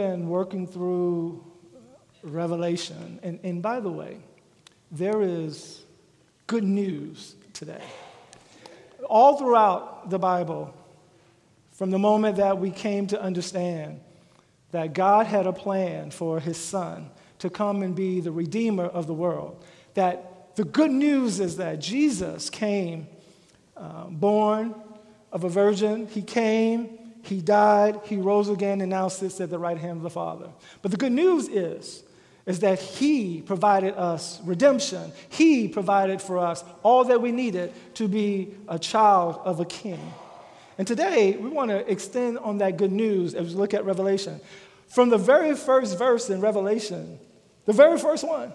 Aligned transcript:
Been 0.00 0.30
working 0.30 0.66
through 0.66 1.44
Revelation. 2.22 3.20
And, 3.22 3.38
and 3.42 3.60
by 3.60 3.80
the 3.80 3.90
way, 3.90 4.16
there 4.90 5.20
is 5.20 5.82
good 6.46 6.64
news 6.64 7.34
today. 7.52 7.84
All 9.04 9.36
throughout 9.36 10.08
the 10.08 10.18
Bible, 10.18 10.74
from 11.72 11.90
the 11.90 11.98
moment 11.98 12.36
that 12.36 12.56
we 12.56 12.70
came 12.70 13.08
to 13.08 13.20
understand 13.20 14.00
that 14.70 14.94
God 14.94 15.26
had 15.26 15.46
a 15.46 15.52
plan 15.52 16.10
for 16.10 16.40
his 16.40 16.56
son 16.56 17.10
to 17.40 17.50
come 17.50 17.82
and 17.82 17.94
be 17.94 18.20
the 18.20 18.32
redeemer 18.32 18.86
of 18.86 19.06
the 19.06 19.12
world, 19.14 19.62
that 19.92 20.56
the 20.56 20.64
good 20.64 20.90
news 20.90 21.40
is 21.40 21.58
that 21.58 21.78
Jesus 21.78 22.48
came 22.48 23.06
uh, 23.76 24.04
born 24.04 24.74
of 25.30 25.44
a 25.44 25.50
virgin, 25.50 26.06
he 26.06 26.22
came 26.22 26.99
he 27.22 27.40
died, 27.40 28.00
he 28.04 28.16
rose 28.16 28.48
again, 28.48 28.80
and 28.80 28.90
now 28.90 29.08
sits 29.08 29.40
at 29.40 29.50
the 29.50 29.58
right 29.58 29.78
hand 29.78 29.98
of 29.98 30.02
the 30.02 30.10
Father. 30.10 30.48
But 30.82 30.90
the 30.90 30.96
good 30.96 31.12
news 31.12 31.48
is, 31.48 32.02
is 32.46 32.60
that 32.60 32.80
he 32.80 33.42
provided 33.42 33.94
us 33.94 34.40
redemption. 34.44 35.12
He 35.28 35.68
provided 35.68 36.20
for 36.22 36.38
us 36.38 36.64
all 36.82 37.04
that 37.04 37.20
we 37.20 37.32
needed 37.32 37.72
to 37.94 38.08
be 38.08 38.54
a 38.68 38.78
child 38.78 39.40
of 39.44 39.60
a 39.60 39.64
king. 39.64 40.00
And 40.78 40.86
today, 40.86 41.36
we 41.36 41.48
want 41.48 41.70
to 41.70 41.90
extend 41.90 42.38
on 42.38 42.58
that 42.58 42.76
good 42.78 42.92
news 42.92 43.34
as 43.34 43.48
we 43.48 43.60
look 43.60 43.74
at 43.74 43.84
Revelation. 43.84 44.40
From 44.88 45.10
the 45.10 45.18
very 45.18 45.54
first 45.54 45.98
verse 45.98 46.30
in 46.30 46.40
Revelation, 46.40 47.18
the 47.66 47.72
very 47.72 47.98
first 47.98 48.26
one, 48.26 48.52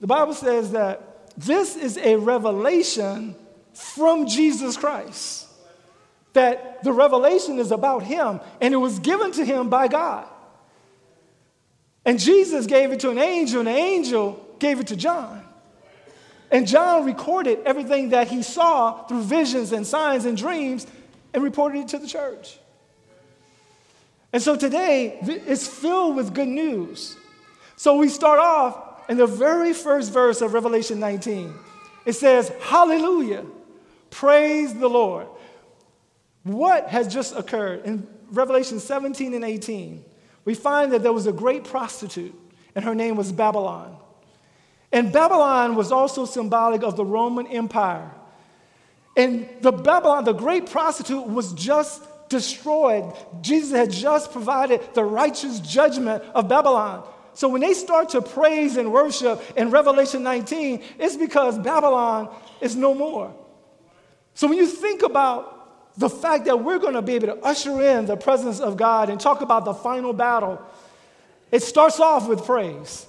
the 0.00 0.06
Bible 0.06 0.34
says 0.34 0.72
that 0.72 1.36
this 1.36 1.76
is 1.76 1.98
a 1.98 2.16
revelation 2.16 3.36
from 3.72 4.26
Jesus 4.26 4.76
Christ 4.76 5.45
that 6.36 6.84
the 6.84 6.92
revelation 6.92 7.58
is 7.58 7.72
about 7.72 8.02
him 8.02 8.40
and 8.60 8.72
it 8.72 8.76
was 8.76 8.98
given 8.98 9.32
to 9.32 9.44
him 9.44 9.68
by 9.68 9.88
God. 9.88 10.26
And 12.04 12.20
Jesus 12.20 12.66
gave 12.66 12.92
it 12.92 13.00
to 13.00 13.10
an 13.10 13.18
angel, 13.18 13.58
and 13.58 13.66
the 13.66 13.72
angel 13.72 14.40
gave 14.60 14.78
it 14.78 14.86
to 14.86 14.96
John. 14.96 15.44
And 16.52 16.64
John 16.68 17.04
recorded 17.04 17.58
everything 17.66 18.10
that 18.10 18.28
he 18.28 18.44
saw 18.44 19.02
through 19.08 19.22
visions 19.22 19.72
and 19.72 19.84
signs 19.84 20.24
and 20.24 20.36
dreams 20.36 20.86
and 21.34 21.42
reported 21.42 21.80
it 21.80 21.88
to 21.88 21.98
the 21.98 22.06
church. 22.06 22.58
And 24.32 24.40
so 24.40 24.54
today, 24.54 25.18
it's 25.22 25.66
filled 25.66 26.14
with 26.14 26.32
good 26.32 26.46
news. 26.46 27.16
So 27.74 27.96
we 27.96 28.08
start 28.08 28.38
off 28.38 29.10
in 29.10 29.16
the 29.16 29.26
very 29.26 29.72
first 29.72 30.12
verse 30.12 30.40
of 30.40 30.54
Revelation 30.54 31.00
19. 31.00 31.52
It 32.04 32.12
says, 32.12 32.52
Hallelujah, 32.60 33.44
praise 34.10 34.72
the 34.74 34.88
Lord. 34.88 35.26
What 36.46 36.90
has 36.90 37.12
just 37.12 37.34
occurred? 37.34 37.84
In 37.84 38.06
Revelation 38.30 38.78
17 38.78 39.34
and 39.34 39.44
18, 39.44 40.04
we 40.44 40.54
find 40.54 40.92
that 40.92 41.02
there 41.02 41.12
was 41.12 41.26
a 41.26 41.32
great 41.32 41.64
prostitute, 41.64 42.32
and 42.76 42.84
her 42.84 42.94
name 42.94 43.16
was 43.16 43.32
Babylon. 43.32 43.96
And 44.92 45.12
Babylon 45.12 45.74
was 45.74 45.90
also 45.90 46.24
symbolic 46.24 46.84
of 46.84 46.96
the 46.96 47.04
Roman 47.04 47.48
Empire. 47.48 48.12
And 49.16 49.48
the 49.60 49.72
Babylon, 49.72 50.22
the 50.22 50.34
great 50.34 50.70
prostitute, 50.70 51.26
was 51.26 51.52
just 51.52 52.04
destroyed. 52.28 53.12
Jesus 53.40 53.72
had 53.72 53.90
just 53.90 54.30
provided 54.30 54.80
the 54.94 55.02
righteous 55.02 55.58
judgment 55.58 56.22
of 56.32 56.48
Babylon. 56.48 57.04
So 57.34 57.48
when 57.48 57.60
they 57.60 57.74
start 57.74 58.10
to 58.10 58.22
praise 58.22 58.76
and 58.76 58.92
worship 58.92 59.42
in 59.56 59.70
Revelation 59.70 60.22
19, 60.22 60.80
it's 61.00 61.16
because 61.16 61.58
Babylon 61.58 62.32
is 62.60 62.76
no 62.76 62.94
more. 62.94 63.34
So 64.34 64.46
when 64.46 64.58
you 64.58 64.66
think 64.66 65.02
about 65.02 65.55
the 65.96 66.10
fact 66.10 66.44
that 66.44 66.62
we're 66.62 66.78
going 66.78 66.94
to 66.94 67.02
be 67.02 67.14
able 67.14 67.28
to 67.28 67.36
usher 67.42 67.82
in 67.82 68.06
the 68.06 68.16
presence 68.16 68.60
of 68.60 68.76
God 68.76 69.08
and 69.08 69.20
talk 69.20 69.40
about 69.40 69.64
the 69.64 69.74
final 69.74 70.12
battle, 70.12 70.60
it 71.50 71.62
starts 71.62 72.00
off 72.00 72.28
with 72.28 72.44
praise. 72.44 73.06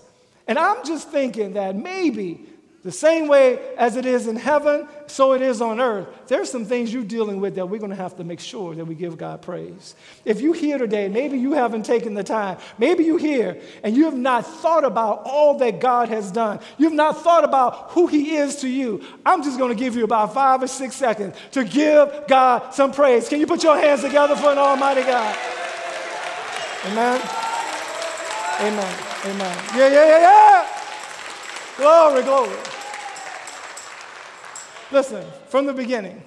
And 0.47 0.57
I'm 0.57 0.85
just 0.85 1.09
thinking 1.09 1.53
that 1.53 1.75
maybe 1.75 2.45
the 2.87 2.93
same 2.93 3.27
way 3.27 3.59
as 3.75 3.97
it 3.97 4.05
is 4.05 4.27
in 4.27 4.37
heaven, 4.37 4.87
so 5.07 5.33
it 5.33 5.41
is 5.41 5.59
on 5.59 5.81
earth. 5.81 6.07
There's 6.27 6.49
some 6.49 6.63
things 6.63 6.93
you're 6.93 7.03
dealing 7.03 7.41
with 7.41 7.55
that 7.55 7.67
we're 7.67 7.81
going 7.81 7.89
to 7.89 7.97
have 7.97 8.15
to 8.15 8.23
make 8.23 8.39
sure 8.39 8.73
that 8.75 8.85
we 8.85 8.95
give 8.95 9.17
God 9.17 9.41
praise. 9.41 9.93
If 10.23 10.39
you 10.39 10.53
here 10.53 10.77
today, 10.77 11.09
maybe 11.09 11.37
you 11.37 11.51
haven't 11.51 11.83
taken 11.83 12.13
the 12.13 12.23
time, 12.23 12.59
maybe 12.77 13.03
you 13.03 13.17
here 13.17 13.59
and 13.83 13.93
you 13.93 14.05
have 14.05 14.15
not 14.15 14.47
thought 14.47 14.85
about 14.85 15.23
all 15.25 15.57
that 15.57 15.81
God 15.81 16.07
has 16.07 16.31
done. 16.31 16.61
You've 16.77 16.93
not 16.93 17.21
thought 17.23 17.43
about 17.43 17.91
who 17.91 18.07
He 18.07 18.37
is 18.37 18.55
to 18.61 18.69
you. 18.69 19.03
I'm 19.25 19.43
just 19.43 19.57
going 19.57 19.75
to 19.75 19.83
give 19.83 19.97
you 19.97 20.05
about 20.05 20.33
five 20.33 20.63
or 20.63 20.67
six 20.67 20.95
seconds 20.95 21.35
to 21.51 21.65
give 21.65 22.23
God 22.29 22.73
some 22.73 22.93
praise. 22.93 23.27
Can 23.27 23.41
you 23.41 23.47
put 23.47 23.63
your 23.63 23.77
hands 23.77 23.99
together 23.99 24.37
for 24.37 24.53
an 24.53 24.57
Almighty 24.57 25.01
God? 25.01 25.37
Amen. 26.85 27.19
Amen. 28.61 28.97
Amen. 29.25 29.57
Yeah, 29.75 29.89
yeah, 29.89 30.07
yeah, 30.07 30.19
yeah. 30.21 30.67
Glory, 31.75 32.23
glory. 32.23 32.66
Listen, 34.91 35.25
from 35.49 35.65
the 35.65 35.73
beginning, 35.73 36.23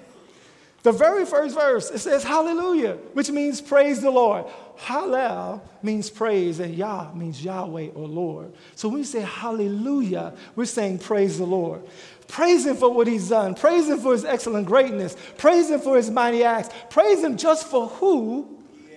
the 0.82 0.93
very 0.93 1.26
first 1.26 1.54
verse, 1.54 1.91
it 1.91 1.98
says 1.98 2.25
hallelujah, 2.25 2.94
which 3.12 3.31
means 3.31 3.60
praise 3.60 4.00
the 4.00 4.10
Lord. 4.10 4.47
Hallel 4.78 5.60
means 5.82 6.09
praise, 6.09 6.59
and 6.59 6.75
Yah 6.75 7.12
means 7.12 7.44
Yahweh 7.44 7.88
or 7.94 8.09
Lord. 8.09 8.53
So 8.76 8.88
when 8.88 8.98
we 8.98 9.04
say 9.04 9.21
hallelujah, 9.21 10.32
we're 10.56 10.65
saying 10.65 11.00
praise 11.00 11.37
the 11.37 11.44
Lord. 11.44 11.82
Praise 12.28 12.65
him 12.65 12.76
for 12.76 12.88
what 12.88 13.06
he's 13.06 13.28
done. 13.28 13.54
Praise 13.54 13.88
him 13.88 13.98
for 13.98 14.12
his 14.12 14.25
excellent 14.25 14.66
greatness. 14.66 15.16
Praise 15.37 15.69
him 15.69 15.81
for 15.81 15.97
his 15.97 16.10
mighty 16.10 16.44
acts. 16.44 16.71
Praise 16.88 17.22
him 17.22 17.37
just 17.37 17.66
for 17.66 17.88
who 17.88 18.48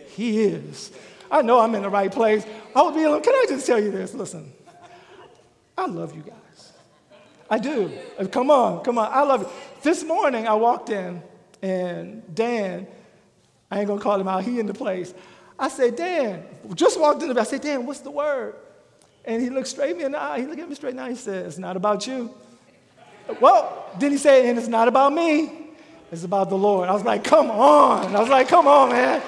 he 0.07 0.43
is. 0.43 0.91
I 1.29 1.41
know 1.41 1.59
I'm 1.59 1.73
in 1.75 1.81
the 1.81 1.89
right 1.89 2.11
place. 2.11 2.45
I 2.75 2.81
would 2.83 2.93
be, 2.93 3.01
can 3.01 3.33
I 3.33 3.45
just 3.49 3.65
tell 3.65 3.81
you 3.81 3.91
this? 3.91 4.13
Listen, 4.13 4.53
I 5.77 5.87
love 5.87 6.15
you 6.15 6.21
guys. 6.21 6.42
I 7.53 7.59
do. 7.59 7.91
Uh, 8.17 8.25
come 8.25 8.49
on, 8.49 8.83
come 8.83 8.97
on. 8.97 9.09
I 9.11 9.21
love 9.21 9.43
it. 9.43 9.47
This 9.83 10.03
morning 10.03 10.47
I 10.47 10.55
walked 10.55 10.89
in 10.89 11.21
and 11.61 12.23
Dan, 12.33 12.87
I 13.69 13.77
ain't 13.77 13.87
gonna 13.87 14.01
call 14.01 14.19
him 14.19 14.27
out, 14.27 14.43
he 14.43 14.59
in 14.59 14.65
the 14.65 14.73
place. 14.73 15.13
I 15.59 15.67
said, 15.67 15.95
Dan, 15.95 16.43
just 16.73 16.99
walked 16.99 17.21
in 17.21 17.31
the 17.31 17.39
I 17.39 17.43
said, 17.43 17.61
Dan, 17.61 17.85
what's 17.85 17.99
the 17.99 18.09
word? 18.09 18.55
And 19.23 19.39
he 19.39 19.51
looked 19.51 19.67
straight 19.67 19.95
me 19.95 20.03
in 20.03 20.13
the 20.13 20.19
eye. 20.19 20.39
He 20.39 20.47
looked 20.47 20.61
at 20.61 20.67
me 20.67 20.73
straight 20.73 20.97
eye. 20.97 21.09
He 21.09 21.15
said, 21.15 21.45
It's 21.45 21.59
not 21.59 21.77
about 21.77 22.07
you. 22.07 22.33
Well, 23.39 23.85
then 23.99 24.09
he 24.09 24.17
said, 24.17 24.45
And 24.45 24.57
it's 24.57 24.67
not 24.67 24.87
about 24.87 25.13
me. 25.13 25.75
It's 26.11 26.23
about 26.23 26.49
the 26.49 26.57
Lord. 26.57 26.89
I 26.89 26.93
was 26.93 27.03
like, 27.03 27.23
Come 27.23 27.51
on. 27.51 28.15
I 28.15 28.19
was 28.19 28.29
like, 28.29 28.47
Come 28.47 28.65
on, 28.65 28.89
man. 28.89 29.21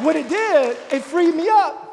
What 0.00 0.16
it 0.16 0.30
did, 0.30 0.78
it 0.90 1.04
freed 1.04 1.34
me 1.34 1.46
up. 1.50 1.83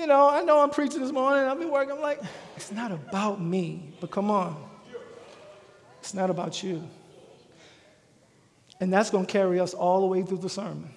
You 0.00 0.06
know, 0.06 0.30
I 0.30 0.40
know 0.40 0.62
I'm 0.62 0.70
preaching 0.70 1.02
this 1.02 1.12
morning. 1.12 1.44
I've 1.44 1.58
been 1.58 1.70
working. 1.70 1.92
I'm 1.92 2.00
like, 2.00 2.22
it's 2.56 2.72
not 2.72 2.90
about 2.90 3.38
me, 3.38 3.92
but 4.00 4.10
come 4.10 4.30
on. 4.30 4.56
It's 5.98 6.14
not 6.14 6.30
about 6.30 6.62
you. 6.62 6.82
And 8.80 8.90
that's 8.90 9.10
going 9.10 9.26
to 9.26 9.30
carry 9.30 9.60
us 9.60 9.74
all 9.74 10.00
the 10.00 10.06
way 10.06 10.22
through 10.22 10.38
the 10.38 10.48
sermon. 10.48 10.88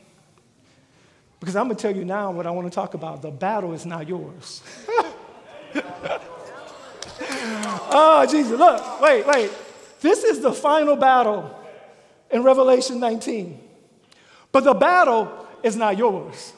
Because 1.42 1.58
I'm 1.58 1.66
going 1.66 1.76
to 1.76 1.82
tell 1.82 1.94
you 1.94 2.06
now 2.06 2.32
what 2.32 2.48
I 2.48 2.52
want 2.52 2.72
to 2.72 2.74
talk 2.74 2.94
about. 2.94 3.22
The 3.22 3.30
battle 3.30 3.74
is 3.74 3.86
not 3.86 4.08
yours. 4.08 4.64
oh, 7.92 8.26
Jesus, 8.32 8.58
look, 8.58 9.02
wait, 9.02 9.28
wait. 9.28 9.52
This 10.00 10.24
is 10.24 10.40
the 10.40 10.54
final 10.54 10.96
battle 10.96 11.54
in 12.32 12.42
Revelation 12.42 13.02
19. 13.02 13.60
But 14.54 14.64
the 14.64 14.74
battle 14.74 15.46
is 15.62 15.76
not 15.76 15.98
yours. 15.98 16.54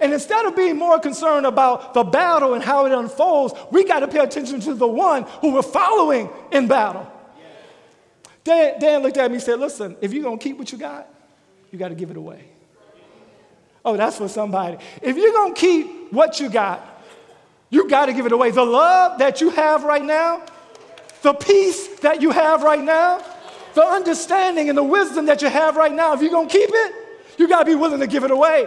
And 0.00 0.12
instead 0.12 0.44
of 0.46 0.54
being 0.54 0.76
more 0.76 0.98
concerned 0.98 1.46
about 1.46 1.94
the 1.94 2.04
battle 2.04 2.54
and 2.54 2.62
how 2.62 2.86
it 2.86 2.92
unfolds, 2.92 3.54
we 3.70 3.84
got 3.84 4.00
to 4.00 4.08
pay 4.08 4.20
attention 4.20 4.60
to 4.60 4.74
the 4.74 4.86
one 4.86 5.22
who 5.40 5.54
we're 5.54 5.62
following 5.62 6.28
in 6.52 6.68
battle. 6.68 7.10
Dan, 8.44 8.78
Dan 8.78 9.02
looked 9.02 9.16
at 9.16 9.30
me 9.30 9.36
and 9.36 9.42
said, 9.42 9.58
Listen, 9.58 9.96
if 10.00 10.12
you're 10.12 10.22
going 10.22 10.38
to 10.38 10.42
keep 10.42 10.58
what 10.58 10.70
you 10.72 10.78
got, 10.78 11.08
you 11.70 11.78
got 11.78 11.88
to 11.88 11.94
give 11.94 12.10
it 12.10 12.16
away. 12.16 12.44
Oh, 13.84 13.96
that's 13.96 14.18
for 14.18 14.28
somebody. 14.28 14.78
If 15.02 15.16
you're 15.16 15.32
going 15.32 15.54
to 15.54 15.60
keep 15.60 16.12
what 16.12 16.40
you 16.40 16.48
got, 16.48 16.98
You 17.70 17.88
got 17.88 18.06
to 18.06 18.12
give 18.12 18.26
it 18.26 18.32
away. 18.32 18.50
The 18.50 18.64
love 18.64 19.18
that 19.18 19.40
you 19.40 19.50
have 19.50 19.84
right 19.84 20.04
now, 20.04 20.42
the 21.22 21.34
peace 21.34 21.88
that 22.00 22.22
you 22.22 22.30
have 22.30 22.62
right 22.62 22.82
now, 22.82 23.22
the 23.74 23.84
understanding 23.84 24.68
and 24.68 24.78
the 24.78 24.82
wisdom 24.82 25.26
that 25.26 25.42
you 25.42 25.48
have 25.48 25.76
right 25.76 25.92
now, 25.92 26.14
if 26.14 26.22
you're 26.22 26.30
going 26.30 26.48
to 26.48 26.52
keep 26.52 26.70
it, 26.72 26.94
you 27.38 27.46
got 27.48 27.60
to 27.60 27.64
be 27.64 27.74
willing 27.74 28.00
to 28.00 28.06
give 28.06 28.24
it 28.24 28.30
away. 28.30 28.66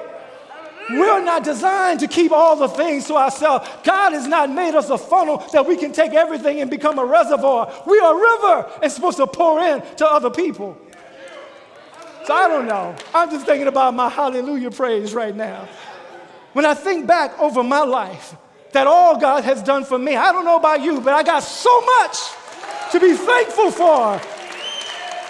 We're 0.89 1.23
not 1.23 1.43
designed 1.43 1.99
to 2.01 2.07
keep 2.07 2.31
all 2.31 2.55
the 2.55 2.67
things 2.67 3.05
to 3.07 3.15
ourselves. 3.15 3.69
God 3.83 4.13
has 4.13 4.27
not 4.27 4.49
made 4.49 4.75
us 4.75 4.89
a 4.89 4.97
funnel 4.97 5.37
that 5.53 5.65
we 5.65 5.77
can 5.77 5.91
take 5.91 6.13
everything 6.13 6.59
and 6.59 6.69
become 6.69 6.99
a 6.99 7.05
reservoir. 7.05 7.71
We 7.85 7.99
are 7.99 8.13
a 8.13 8.19
river 8.19 8.79
and 8.83 8.91
supposed 8.91 9.17
to 9.17 9.27
pour 9.27 9.59
in 9.61 9.81
to 9.97 10.07
other 10.07 10.29
people. 10.29 10.77
So 12.25 12.33
I 12.33 12.47
don't 12.47 12.67
know. 12.67 12.95
I'm 13.13 13.29
just 13.29 13.45
thinking 13.45 13.67
about 13.67 13.93
my 13.93 14.09
hallelujah 14.09 14.71
praise 14.71 15.13
right 15.13 15.35
now. 15.35 15.67
When 16.53 16.65
I 16.65 16.73
think 16.73 17.07
back 17.07 17.39
over 17.39 17.63
my 17.63 17.81
life, 17.81 18.35
that 18.73 18.87
all 18.87 19.19
God 19.19 19.43
has 19.43 19.61
done 19.61 19.83
for 19.83 19.97
me, 19.97 20.15
I 20.15 20.31
don't 20.31 20.45
know 20.45 20.57
about 20.57 20.81
you, 20.81 21.01
but 21.01 21.13
I 21.13 21.23
got 21.23 21.43
so 21.43 21.81
much 21.81 22.17
to 22.91 22.99
be 22.99 23.15
thankful 23.15 23.71
for. 23.71 24.21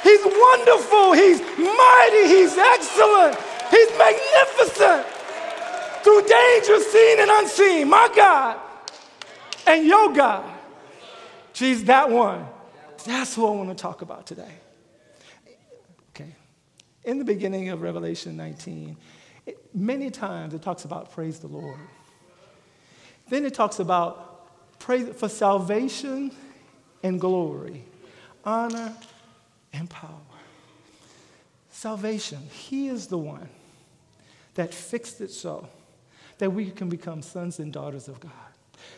He's 0.04 0.26
wonderful. 0.26 1.14
He's 1.14 1.42
mighty. 1.42 2.28
He's 2.28 2.58
excellent. 2.58 3.38
He's 3.70 3.90
magnificent 3.98 5.21
through 6.04 6.22
danger 6.22 6.80
seen 6.80 7.20
and 7.20 7.32
unseen. 7.32 7.90
My 7.90 8.12
God 8.16 8.60
and 9.68 9.86
your 9.86 10.14
God. 10.14 10.50
She's 11.54 11.86
that 11.86 12.10
one. 12.10 12.46
That's 13.06 13.36
who 13.36 13.48
I 13.48 13.52
want 13.52 13.70
to 13.70 13.76
talk 13.76 14.02
about 14.02 14.26
today. 14.26 14.52
Okay. 16.10 16.36
In 17.04 17.20
the 17.20 17.26
beginning 17.26 17.70
of 17.70 17.82
Revelation 17.82 18.38
19, 18.38 18.98
it, 19.46 19.58
many 19.74 20.10
times 20.12 20.54
it 20.54 20.62
talks 20.62 20.86
about 20.86 21.12
praise 21.12 21.40
the 21.40 21.48
Lord. 21.48 21.80
Then 23.30 23.46
it 23.46 23.54
talks 23.54 23.80
about 23.80 24.80
praise 24.80 25.10
for 25.16 25.30
salvation 25.30 26.32
and 27.04 27.20
glory, 27.20 27.84
honor 28.46 28.94
and 29.74 29.90
power. 29.90 30.10
Salvation, 31.72 32.40
He 32.52 32.88
is 32.88 33.08
the 33.08 33.18
one 33.18 33.50
that 34.56 34.74
fixed 34.74 35.22
it 35.22 35.32
so 35.32 35.68
that 36.42 36.50
we 36.50 36.72
can 36.72 36.90
become 36.90 37.22
sons 37.22 37.60
and 37.60 37.72
daughters 37.72 38.08
of 38.08 38.20
God. 38.20 38.32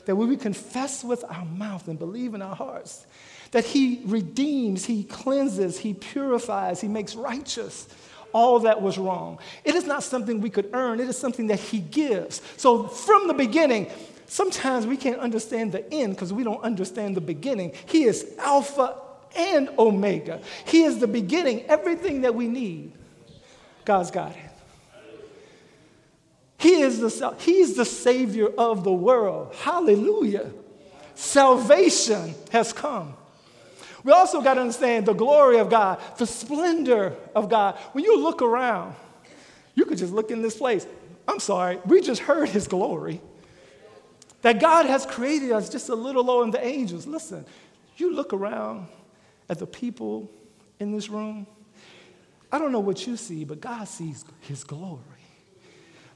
That 0.05 0.15
when 0.15 0.29
we 0.29 0.37
confess 0.37 1.03
with 1.03 1.25
our 1.25 1.43
mouth 1.43 1.89
and 1.89 1.99
believe 1.99 2.33
in 2.33 2.41
our 2.41 2.55
hearts, 2.55 3.05
that 3.51 3.65
He 3.65 4.01
redeems, 4.05 4.85
He 4.85 5.03
cleanses, 5.03 5.77
He 5.77 5.93
purifies, 5.93 6.79
He 6.79 6.87
makes 6.87 7.15
righteous 7.15 7.85
all 8.31 8.59
that 8.59 8.81
was 8.81 8.97
wrong. 8.97 9.39
It 9.65 9.75
is 9.75 9.85
not 9.85 10.03
something 10.03 10.39
we 10.39 10.49
could 10.49 10.69
earn, 10.71 11.01
it 11.01 11.09
is 11.09 11.17
something 11.17 11.47
that 11.47 11.59
He 11.59 11.79
gives. 11.79 12.41
So 12.55 12.87
from 12.87 13.27
the 13.27 13.33
beginning, 13.33 13.91
sometimes 14.25 14.87
we 14.87 14.95
can't 14.95 15.19
understand 15.19 15.73
the 15.73 15.93
end 15.93 16.15
because 16.15 16.31
we 16.31 16.45
don't 16.45 16.63
understand 16.63 17.17
the 17.17 17.21
beginning. 17.21 17.73
He 17.87 18.05
is 18.05 18.35
Alpha 18.39 18.95
and 19.35 19.67
Omega, 19.77 20.39
He 20.63 20.83
is 20.83 20.99
the 20.99 21.07
beginning, 21.07 21.65
everything 21.65 22.21
that 22.21 22.35
we 22.35 22.47
need. 22.47 22.93
God's 23.83 24.11
got 24.11 24.31
it. 24.31 24.52
He 26.63 26.79
is 26.79 26.99
the, 26.99 27.35
he's 27.39 27.75
the 27.75 27.83
Savior 27.83 28.47
of 28.57 28.85
the 28.85 28.93
world. 28.93 29.53
Hallelujah. 29.53 30.49
Salvation 31.13 32.33
has 32.53 32.71
come. 32.71 33.15
We 34.05 34.13
also 34.13 34.39
got 34.39 34.53
to 34.53 34.61
understand 34.61 35.05
the 35.05 35.13
glory 35.13 35.57
of 35.59 35.69
God, 35.69 35.99
the 36.17 36.25
splendor 36.25 37.17
of 37.35 37.49
God. 37.49 37.75
When 37.91 38.05
you 38.05 38.17
look 38.17 38.41
around, 38.41 38.95
you 39.75 39.83
could 39.83 39.97
just 39.97 40.13
look 40.13 40.31
in 40.31 40.41
this 40.41 40.55
place. 40.55 40.87
I'm 41.27 41.41
sorry, 41.41 41.79
we 41.85 41.99
just 41.99 42.21
heard 42.21 42.47
His 42.47 42.69
glory. 42.69 43.19
That 44.41 44.61
God 44.61 44.85
has 44.85 45.05
created 45.05 45.51
us 45.51 45.67
just 45.67 45.89
a 45.89 45.95
little 45.95 46.23
lower 46.23 46.43
than 46.43 46.51
the 46.51 46.65
angels. 46.65 47.05
Listen, 47.05 47.45
you 47.97 48.15
look 48.15 48.31
around 48.31 48.87
at 49.49 49.59
the 49.59 49.67
people 49.67 50.31
in 50.79 50.93
this 50.93 51.09
room. 51.09 51.45
I 52.53 52.57
don't 52.57 52.71
know 52.71 52.79
what 52.79 53.05
you 53.05 53.17
see, 53.17 53.43
but 53.43 53.59
God 53.59 53.85
sees 53.89 54.23
His 54.39 54.63
glory. 54.63 55.12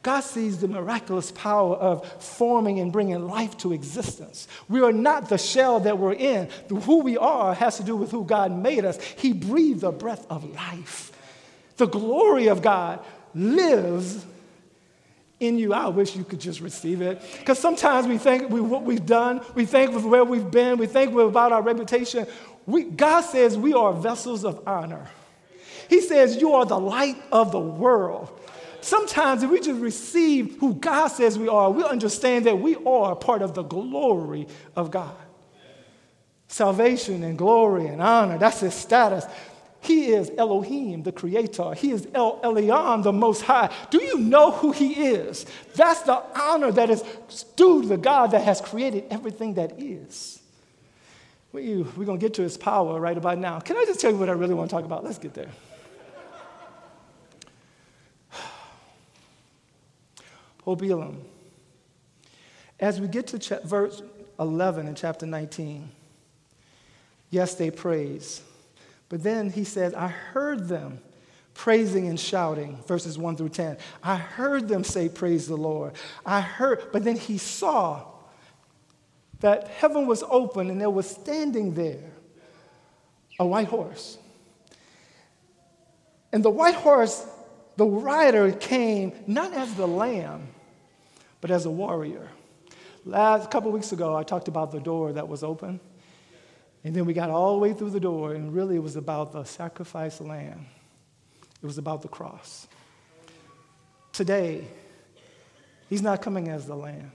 God 0.08 0.22
sees 0.22 0.60
the 0.60 0.70
miraculous 0.70 1.34
power 1.34 1.76
of 1.76 2.10
forming 2.24 2.80
and 2.80 2.94
bringing 2.94 3.28
life 3.28 3.58
to 3.58 3.74
existence. 3.74 4.48
We 4.70 4.80
are 4.80 4.94
not 4.94 5.28
the 5.28 5.38
shell 5.38 5.82
that 5.82 5.98
we're 5.98 6.14
in. 6.14 6.48
Who 6.70 7.02
we 7.02 7.18
are 7.18 7.54
has 7.54 7.76
to 7.76 7.84
do 7.84 7.94
with 7.94 8.10
who 8.12 8.24
God 8.24 8.54
made 8.54 8.86
us. 8.86 9.02
He 9.02 9.34
breathed 9.34 9.82
the 9.82 9.92
breath 9.92 10.26
of 10.30 10.50
life. 10.56 11.12
The 11.76 11.88
glory 11.88 12.48
of 12.48 12.62
God 12.62 13.04
lives 13.36 14.26
in 15.42 15.58
you. 15.58 15.74
I 15.74 15.88
wish 15.88 16.16
you 16.16 16.24
could 16.24 16.40
just 16.40 16.62
receive 16.62 17.02
it. 17.02 17.22
Because 17.40 17.60
sometimes 17.60 18.08
we 18.08 18.18
think 18.18 18.50
we, 18.50 18.62
what 18.62 18.84
we've 18.84 19.06
done, 19.06 19.42
we 19.56 19.66
think 19.66 19.92
with 19.92 20.06
where 20.06 20.24
we've 20.24 20.50
been, 20.50 20.78
we 20.78 20.88
think 20.88 21.14
about 21.14 21.52
our 21.52 21.62
reputation. 21.62 22.28
We, 22.66 22.84
God 22.84 23.24
says 23.24 23.58
we 23.58 23.74
are 23.74 23.92
vessels 23.92 24.46
of 24.46 24.66
honor. 24.66 25.06
He 25.90 26.00
says 26.00 26.38
you 26.38 26.54
are 26.54 26.66
the 26.66 26.80
light 26.80 27.22
of 27.30 27.52
the 27.52 27.60
world. 27.60 28.30
Sometimes 28.88 29.44
if 29.44 29.50
we 29.50 29.60
just 29.60 29.82
receive 29.82 30.60
who 30.62 30.74
God 30.74 31.10
says 31.10 31.38
we 31.38 31.50
are, 31.50 31.70
we 31.70 31.84
understand 31.84 32.46
that 32.46 32.58
we 32.58 32.78
are 32.86 33.18
part 33.18 33.42
of 33.42 33.54
the 33.54 33.64
glory 33.64 34.48
of 34.78 34.92
God. 34.92 35.14
Salvation 36.48 37.22
and 37.22 37.38
glory 37.38 37.88
and 37.88 38.02
honor, 38.02 38.38
that's 38.38 38.62
his 38.62 38.74
status. 38.74 39.26
He 39.82 40.06
is 40.06 40.32
Elohim, 40.38 41.04
the 41.04 41.12
creator. 41.12 41.74
He 41.74 41.92
is 41.92 42.08
El 42.14 42.40
Elyon, 42.40 43.04
the 43.04 43.12
most 43.12 43.42
high. 43.42 43.76
Do 43.90 44.02
you 44.02 44.20
know 44.20 44.52
who 44.52 44.72
he 44.72 44.94
is? 44.94 45.46
That's 45.76 46.04
the 46.04 46.24
honor 46.40 46.72
that 46.72 46.90
is 46.90 47.04
due 47.58 47.82
to 47.82 47.88
the 47.90 47.98
God 47.98 48.32
that 48.32 48.44
has 48.44 48.62
created 48.62 49.04
everything 49.10 49.56
that 49.56 49.82
is. 49.82 50.42
We, 51.52 51.82
we're 51.82 52.06
going 52.06 52.20
to 52.20 52.26
get 52.26 52.36
to 52.36 52.42
his 52.42 52.56
power 52.56 53.02
right 53.02 53.18
about 53.18 53.38
now. 53.38 53.60
Can 53.60 53.76
I 53.76 53.84
just 53.84 54.00
tell 54.00 54.12
you 54.12 54.18
what 54.18 54.30
I 54.30 54.32
really 54.32 54.54
want 54.54 54.70
to 54.70 54.76
talk 54.78 54.86
about? 54.86 55.04
Let's 55.04 55.18
get 55.18 55.34
there. 55.34 55.50
Hobilim. 60.68 61.16
As 62.80 63.00
we 63.00 63.08
get 63.08 63.28
to 63.28 63.62
verse 63.64 64.04
11 64.40 64.88
in 64.88 64.94
chapter 64.94 65.26
19, 65.26 65.90
yes, 67.30 67.56
they 67.56 67.72
praise. 67.72 68.42
But 69.10 69.24
then 69.24 69.50
he 69.50 69.64
says, 69.64 69.94
I 69.94 70.10
heard 70.10 70.68
them 70.68 71.00
praising 71.54 72.08
and 72.08 72.20
shouting, 72.20 72.78
verses 72.86 73.18
1 73.18 73.38
through 73.38 73.50
10. 73.50 73.78
I 74.04 74.18
heard 74.18 74.68
them 74.68 74.84
say, 74.84 75.10
Praise 75.10 75.48
the 75.48 75.58
Lord. 75.58 75.94
I 76.26 76.42
heard, 76.42 76.92
but 76.92 77.04
then 77.04 77.16
he 77.16 77.38
saw 77.38 78.04
that 79.40 79.68
heaven 79.70 80.06
was 80.06 80.24
open 80.30 80.70
and 80.70 80.80
there 80.80 80.90
was 80.90 81.10
standing 81.10 81.74
there 81.74 82.12
a 83.40 83.46
white 83.46 83.68
horse. 83.68 84.18
And 86.32 86.44
the 86.44 86.50
white 86.50 86.76
horse, 86.76 87.26
the 87.78 87.86
rider 87.86 88.52
came 88.52 89.14
not 89.26 89.54
as 89.54 89.74
the 89.76 89.88
lamb, 89.88 90.50
but 91.42 91.52
as 91.52 91.66
a 91.66 91.72
warrior. 91.72 92.30
Last 93.06 93.50
couple 93.52 93.72
weeks 93.72 93.92
ago, 93.92 94.16
I 94.16 94.24
talked 94.24 94.48
about 94.48 94.72
the 94.72 94.80
door 94.80 95.14
that 95.14 95.28
was 95.28 95.44
open. 95.44 95.80
And 96.84 96.96
then 96.96 97.06
we 97.06 97.14
got 97.14 97.30
all 97.30 97.54
the 97.54 97.60
way 97.60 97.74
through 97.74 97.90
the 97.90 98.00
door, 98.00 98.34
and 98.34 98.54
really 98.54 98.76
it 98.76 98.84
was 98.84 98.96
about 98.96 99.34
the 99.34 99.44
sacrifice 99.44 100.22
lamb. 100.22 100.68
It 101.62 101.66
was 101.66 101.78
about 101.78 102.02
the 102.02 102.08
cross. 102.08 102.68
Today, 104.14 104.68
he's 105.90 106.02
not 106.02 106.22
coming 106.22 106.48
as 106.48 106.66
the 106.66 106.76
lamb. 106.76 107.12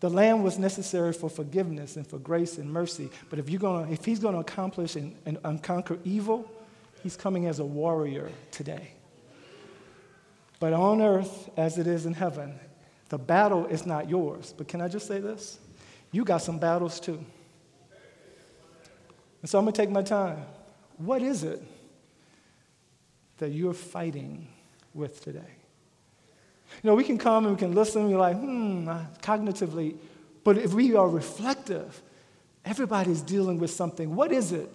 The 0.00 0.10
lamb 0.10 0.42
was 0.42 0.58
necessary 0.58 1.12
for 1.12 1.28
forgiveness 1.28 1.96
and 1.96 2.06
for 2.06 2.18
grace 2.18 2.58
and 2.58 2.72
mercy. 2.72 3.10
But 3.30 3.38
if, 3.38 3.50
you're 3.50 3.60
gonna, 3.60 3.90
if 3.90 4.04
he's 4.04 4.20
going 4.20 4.34
to 4.34 4.40
accomplish 4.40 4.94
and, 4.94 5.16
and 5.24 5.62
conquer 5.62 5.98
evil, 6.04 6.48
he's 7.02 7.16
coming 7.16 7.46
as 7.46 7.58
a 7.58 7.64
warrior 7.64 8.30
today. 8.52 8.92
But 10.60 10.72
on 10.72 11.02
earth, 11.02 11.50
as 11.56 11.78
it 11.78 11.86
is 11.86 12.06
in 12.06 12.14
heaven, 12.14 12.58
the 13.08 13.18
battle 13.18 13.66
is 13.66 13.86
not 13.86 14.08
yours. 14.08 14.54
But 14.56 14.68
can 14.68 14.80
I 14.80 14.88
just 14.88 15.06
say 15.06 15.20
this? 15.20 15.58
You 16.12 16.24
got 16.24 16.38
some 16.38 16.58
battles 16.58 17.00
too. 17.00 17.24
And 19.40 19.48
so 19.48 19.58
I'm 19.58 19.64
going 19.64 19.72
to 19.72 19.80
take 19.80 19.90
my 19.90 20.02
time. 20.02 20.44
What 20.96 21.22
is 21.22 21.44
it 21.44 21.62
that 23.38 23.50
you're 23.50 23.74
fighting 23.74 24.48
with 24.94 25.22
today? 25.22 25.54
You 26.82 26.90
know, 26.90 26.94
we 26.94 27.04
can 27.04 27.18
come 27.18 27.46
and 27.46 27.54
we 27.54 27.58
can 27.58 27.74
listen 27.74 28.02
and 28.02 28.10
we're 28.10 28.18
like, 28.18 28.36
hmm, 28.36 28.88
cognitively. 29.22 29.96
But 30.44 30.58
if 30.58 30.74
we 30.74 30.94
are 30.94 31.08
reflective, 31.08 32.02
everybody's 32.64 33.22
dealing 33.22 33.58
with 33.58 33.70
something. 33.70 34.14
What 34.14 34.32
is 34.32 34.52
it 34.52 34.68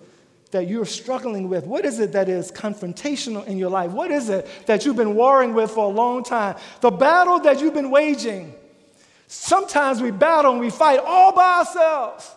that 0.54 0.68
you're 0.68 0.86
struggling 0.86 1.50
with? 1.50 1.66
What 1.66 1.86
is 1.86 2.00
it 2.00 2.14
that 2.14 2.30
is 2.30 2.52
confrontational 2.52 3.46
in 3.46 3.58
your 3.58 3.70
life? 3.70 3.92
What 3.92 4.10
is 4.10 4.30
it 4.30 4.48
that 4.66 4.86
you've 4.86 4.96
been 4.96 5.14
warring 5.14 5.54
with 5.54 5.70
for 5.70 5.86
a 5.86 5.90
long 5.90 6.24
time? 6.24 6.56
The 6.82 6.90
battle 6.90 7.40
that 7.42 7.60
you've 7.62 7.76
been 7.76 7.92
waging. 7.92 8.56
Sometimes 9.28 10.02
we 10.02 10.12
battle 10.12 10.52
and 10.52 10.60
we 10.60 10.70
fight 10.70 11.00
all 11.06 11.34
by 11.34 11.60
ourselves. 11.60 12.32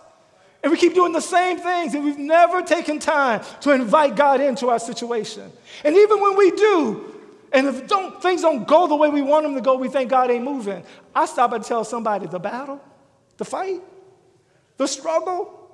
And 0.63 0.73
we 0.73 0.79
keep 0.79 0.95
doing 0.95 1.13
the 1.13 1.21
same 1.21 1.59
things, 1.59 1.95
and 1.95 2.05
we've 2.05 2.19
never 2.19 2.61
taken 2.61 2.99
time 2.99 3.43
to 3.61 3.71
invite 3.71 4.17
God 4.17 4.41
into 4.41 4.69
our 4.69 4.81
situation. 4.81 5.53
And 5.85 5.95
even 5.95 6.21
when 6.21 6.37
we 6.37 6.51
do, 6.51 7.15
And 7.53 7.69
if 7.69 7.87
don't, 7.87 8.21
things 8.21 8.43
don't 8.43 8.67
go 8.67 8.87
the 8.87 8.97
way 8.97 9.09
we 9.09 9.23
want 9.23 9.45
them 9.45 9.55
to 9.55 9.61
go, 9.61 9.77
we 9.77 9.89
think 9.89 10.11
God 10.11 10.31
ain't 10.31 10.45
moving. 10.45 10.83
I 11.15 11.27
stop 11.27 11.53
and 11.53 11.65
tell 11.65 11.85
somebody 11.85 12.27
the 12.27 12.39
battle, 12.39 12.81
the 13.37 13.45
fight, 13.45 13.81
the 14.77 14.87
struggle, 14.87 15.66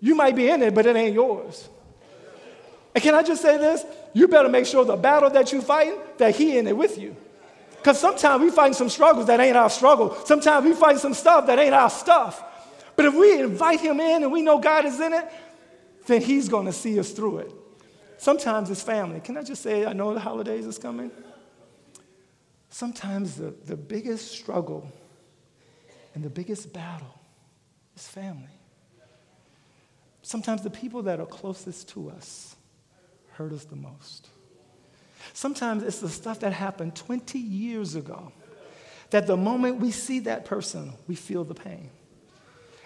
you 0.00 0.14
might 0.14 0.36
be 0.36 0.48
in 0.48 0.62
it, 0.62 0.74
but 0.74 0.86
it 0.86 0.96
ain't 0.96 1.14
yours. 1.14 1.68
And 2.94 3.02
can 3.02 3.14
I 3.14 3.22
just 3.22 3.42
say 3.42 3.58
this? 3.58 3.84
You 4.12 4.28
better 4.28 4.48
make 4.48 4.66
sure 4.66 4.84
the 4.84 4.96
battle 4.96 5.30
that 5.30 5.52
you 5.52 5.60
fighting, 5.60 5.98
that 6.18 6.36
he 6.36 6.58
in 6.58 6.66
it 6.66 6.76
with 6.76 6.98
you. 6.98 7.16
Because 7.76 7.98
sometimes 7.98 8.42
we 8.42 8.50
fight 8.50 8.74
some 8.74 8.88
struggles 8.88 9.26
that 9.26 9.40
ain't 9.40 9.56
our 9.56 9.68
struggle. 9.68 10.14
Sometimes 10.24 10.64
we 10.64 10.72
fight 10.72 10.98
some 10.98 11.12
stuff 11.12 11.46
that 11.48 11.58
ain't 11.58 11.74
our 11.74 11.90
stuff. 11.90 12.42
But 12.96 13.06
if 13.06 13.14
we 13.14 13.40
invite 13.40 13.80
him 13.80 14.00
in 14.00 14.22
and 14.22 14.32
we 14.32 14.42
know 14.42 14.58
God 14.58 14.86
is 14.86 15.00
in 15.00 15.12
it, 15.12 15.28
then 16.06 16.22
he's 16.22 16.48
going 16.48 16.66
to 16.66 16.72
see 16.72 16.98
us 16.98 17.10
through 17.10 17.38
it. 17.38 17.52
Sometimes 18.18 18.70
it's 18.70 18.82
family. 18.82 19.20
Can 19.20 19.36
I 19.36 19.42
just 19.42 19.62
say, 19.62 19.84
I 19.84 19.92
know 19.92 20.14
the 20.14 20.20
holidays 20.20 20.64
is 20.66 20.78
coming. 20.78 21.10
Sometimes 22.70 23.36
the, 23.36 23.54
the 23.66 23.76
biggest 23.76 24.32
struggle 24.32 24.90
and 26.14 26.24
the 26.24 26.30
biggest 26.30 26.72
battle 26.72 27.20
is 27.96 28.06
family. 28.06 28.48
Sometimes 30.24 30.62
the 30.62 30.70
people 30.70 31.02
that 31.02 31.20
are 31.20 31.26
closest 31.26 31.90
to 31.90 32.08
us 32.08 32.56
hurt 33.32 33.52
us 33.52 33.66
the 33.66 33.76
most. 33.76 34.30
Sometimes 35.34 35.82
it's 35.82 35.98
the 35.98 36.08
stuff 36.08 36.40
that 36.40 36.54
happened 36.54 36.96
20 36.96 37.38
years 37.38 37.94
ago 37.94 38.32
that 39.10 39.26
the 39.26 39.36
moment 39.36 39.80
we 39.80 39.90
see 39.90 40.20
that 40.20 40.46
person, 40.46 40.94
we 41.06 41.14
feel 41.14 41.44
the 41.44 41.54
pain. 41.54 41.90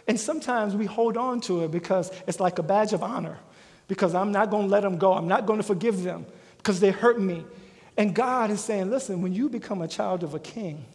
And 0.08 0.18
sometimes 0.18 0.74
we 0.74 0.86
hold 0.86 1.16
on 1.16 1.40
to 1.42 1.62
it 1.62 1.70
because 1.70 2.10
it's 2.26 2.40
like 2.40 2.58
a 2.58 2.62
badge 2.64 2.92
of 2.92 3.04
honor, 3.04 3.38
because 3.86 4.16
I'm 4.16 4.32
not 4.32 4.50
going 4.50 4.64
to 4.64 4.68
let 4.68 4.82
them 4.82 4.98
go. 4.98 5.12
I'm 5.12 5.28
not 5.28 5.46
going 5.46 5.60
to 5.60 5.66
forgive 5.66 6.02
them 6.02 6.26
because 6.56 6.80
they 6.80 6.90
hurt 6.90 7.20
me. 7.20 7.44
And 7.96 8.16
God 8.16 8.50
is 8.50 8.60
saying, 8.60 8.90
listen, 8.90 9.22
when 9.22 9.32
you 9.32 9.48
become 9.48 9.80
a 9.80 9.88
child 9.88 10.24
of 10.24 10.34
a 10.34 10.40
king, 10.40 10.86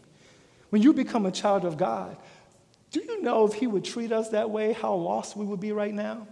when 0.72 0.82
you 0.82 0.92
become 0.92 1.26
a 1.26 1.32
child 1.32 1.64
of 1.64 1.78
God, 1.78 2.18
do 2.94 3.02
you 3.02 3.24
know 3.24 3.46
if 3.46 3.56
He 3.56 3.66
would 3.68 3.84
treat 3.84 4.12
us 4.12 4.30
that 4.30 4.52
way, 4.52 4.72
how 4.72 4.94
lost 4.94 5.36
we 5.36 5.46
would 5.46 5.60
be 5.60 5.72
right 5.72 5.94
now? 5.94 6.28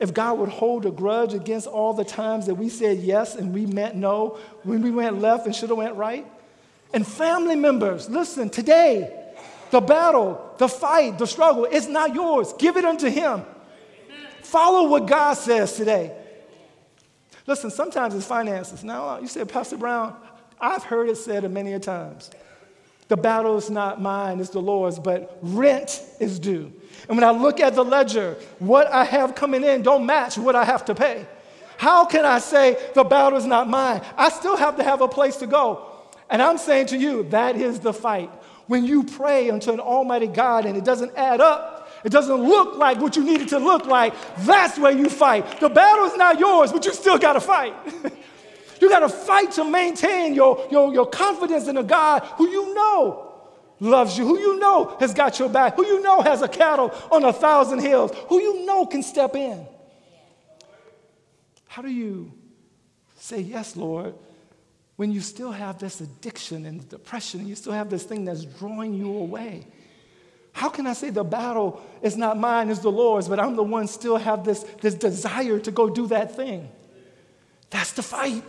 If 0.00 0.12
God 0.12 0.38
would 0.38 0.48
hold 0.48 0.84
a 0.84 0.90
grudge 0.90 1.34
against 1.34 1.68
all 1.68 1.94
the 1.94 2.04
times 2.04 2.46
that 2.46 2.56
we 2.56 2.68
said 2.68 2.98
yes 2.98 3.36
and 3.36 3.54
we 3.54 3.64
meant 3.64 3.94
no, 3.94 4.38
when 4.64 4.82
we 4.82 4.90
went 4.90 5.20
left 5.20 5.46
and 5.46 5.54
should 5.54 5.68
have 5.68 5.78
went 5.78 5.94
right? 5.94 6.26
And 6.92 7.06
family 7.06 7.54
members, 7.54 8.10
listen, 8.10 8.50
today, 8.50 9.16
the 9.70 9.80
battle, 9.80 10.52
the 10.58 10.68
fight, 10.68 11.16
the 11.16 11.26
struggle, 11.26 11.66
it's 11.70 11.86
not 11.86 12.12
yours. 12.12 12.52
Give 12.58 12.76
it 12.76 12.84
unto 12.84 13.08
Him. 13.08 13.44
Follow 14.42 14.88
what 14.88 15.06
God 15.06 15.34
says 15.34 15.76
today. 15.76 16.16
Listen, 17.46 17.70
sometimes 17.70 18.16
it's 18.16 18.26
finances. 18.26 18.82
Now, 18.82 19.20
you 19.20 19.28
said, 19.28 19.48
Pastor 19.48 19.76
Brown, 19.76 20.16
I've 20.60 20.82
heard 20.82 21.08
it 21.08 21.16
said 21.18 21.48
many 21.52 21.72
a 21.72 21.78
times. 21.78 22.30
The 23.10 23.16
battle 23.16 23.56
is 23.56 23.68
not 23.68 24.00
mine, 24.00 24.38
it's 24.38 24.50
the 24.50 24.62
Lord's, 24.62 25.00
but 25.00 25.36
rent 25.42 26.00
is 26.20 26.38
due. 26.38 26.72
And 27.08 27.18
when 27.18 27.24
I 27.24 27.32
look 27.32 27.58
at 27.58 27.74
the 27.74 27.84
ledger, 27.84 28.36
what 28.60 28.86
I 28.86 29.02
have 29.02 29.34
coming 29.34 29.64
in 29.64 29.82
don't 29.82 30.06
match 30.06 30.38
what 30.38 30.54
I 30.54 30.64
have 30.64 30.84
to 30.84 30.94
pay. 30.94 31.26
How 31.76 32.04
can 32.04 32.24
I 32.24 32.38
say 32.38 32.78
the 32.94 33.02
battle 33.02 33.36
is 33.36 33.46
not 33.46 33.68
mine? 33.68 34.00
I 34.16 34.28
still 34.28 34.56
have 34.56 34.76
to 34.76 34.84
have 34.84 35.00
a 35.00 35.08
place 35.08 35.34
to 35.38 35.48
go. 35.48 35.88
And 36.30 36.40
I'm 36.40 36.56
saying 36.56 36.86
to 36.86 36.96
you, 36.96 37.24
that 37.30 37.56
is 37.56 37.80
the 37.80 37.92
fight. 37.92 38.30
When 38.68 38.84
you 38.84 39.02
pray 39.02 39.50
unto 39.50 39.72
an 39.72 39.80
almighty 39.80 40.28
God 40.28 40.64
and 40.64 40.76
it 40.76 40.84
doesn't 40.84 41.10
add 41.16 41.40
up, 41.40 41.90
it 42.04 42.12
doesn't 42.12 42.36
look 42.36 42.76
like 42.76 43.00
what 43.00 43.16
you 43.16 43.24
need 43.24 43.40
it 43.40 43.48
to 43.48 43.58
look 43.58 43.86
like, 43.86 44.14
that's 44.38 44.78
where 44.78 44.92
you 44.92 45.08
fight. 45.08 45.58
The 45.58 45.68
battle 45.68 46.04
is 46.04 46.16
not 46.16 46.38
yours, 46.38 46.70
but 46.70 46.86
you 46.86 46.92
still 46.92 47.18
got 47.18 47.32
to 47.32 47.40
fight. 47.40 47.74
You 48.80 48.88
got 48.88 49.00
to 49.00 49.08
fight 49.08 49.52
to 49.52 49.64
maintain 49.64 50.34
your, 50.34 50.66
your, 50.70 50.92
your 50.92 51.06
confidence 51.06 51.68
in 51.68 51.76
a 51.76 51.82
God 51.82 52.20
who 52.36 52.48
you 52.48 52.74
know 52.74 53.30
loves 53.78 54.16
you, 54.16 54.26
who 54.26 54.38
you 54.38 54.58
know 54.58 54.96
has 55.00 55.12
got 55.14 55.38
your 55.38 55.48
back, 55.48 55.76
who 55.76 55.86
you 55.86 56.00
know 56.02 56.20
has 56.22 56.42
a 56.42 56.48
cattle 56.48 56.92
on 57.10 57.24
a 57.24 57.32
thousand 57.32 57.80
hills, 57.80 58.12
who 58.28 58.40
you 58.40 58.64
know 58.64 58.86
can 58.86 59.02
step 59.02 59.34
in. 59.36 59.66
How 61.68 61.82
do 61.82 61.90
you 61.90 62.32
say, 63.16 63.40
Yes, 63.40 63.76
Lord, 63.76 64.14
when 64.96 65.12
you 65.12 65.20
still 65.20 65.52
have 65.52 65.78
this 65.78 66.00
addiction 66.00 66.66
and 66.66 66.86
depression, 66.88 67.40
and 67.40 67.48
you 67.48 67.54
still 67.54 67.72
have 67.72 67.90
this 67.90 68.04
thing 68.04 68.24
that's 68.24 68.44
drawing 68.44 68.94
you 68.94 69.08
away? 69.16 69.66
How 70.52 70.68
can 70.68 70.86
I 70.86 70.94
say 70.94 71.10
the 71.10 71.24
battle 71.24 71.80
is 72.02 72.16
not 72.16 72.38
mine, 72.38 72.70
it's 72.70 72.80
the 72.80 72.90
Lord's, 72.90 73.28
but 73.28 73.38
I'm 73.38 73.56
the 73.56 73.62
one 73.62 73.86
still 73.86 74.16
have 74.16 74.44
this, 74.44 74.64
this 74.80 74.94
desire 74.94 75.58
to 75.60 75.70
go 75.70 75.88
do 75.88 76.06
that 76.08 76.34
thing? 76.34 76.68
That's 77.70 77.92
the 77.92 78.02
fight. 78.02 78.42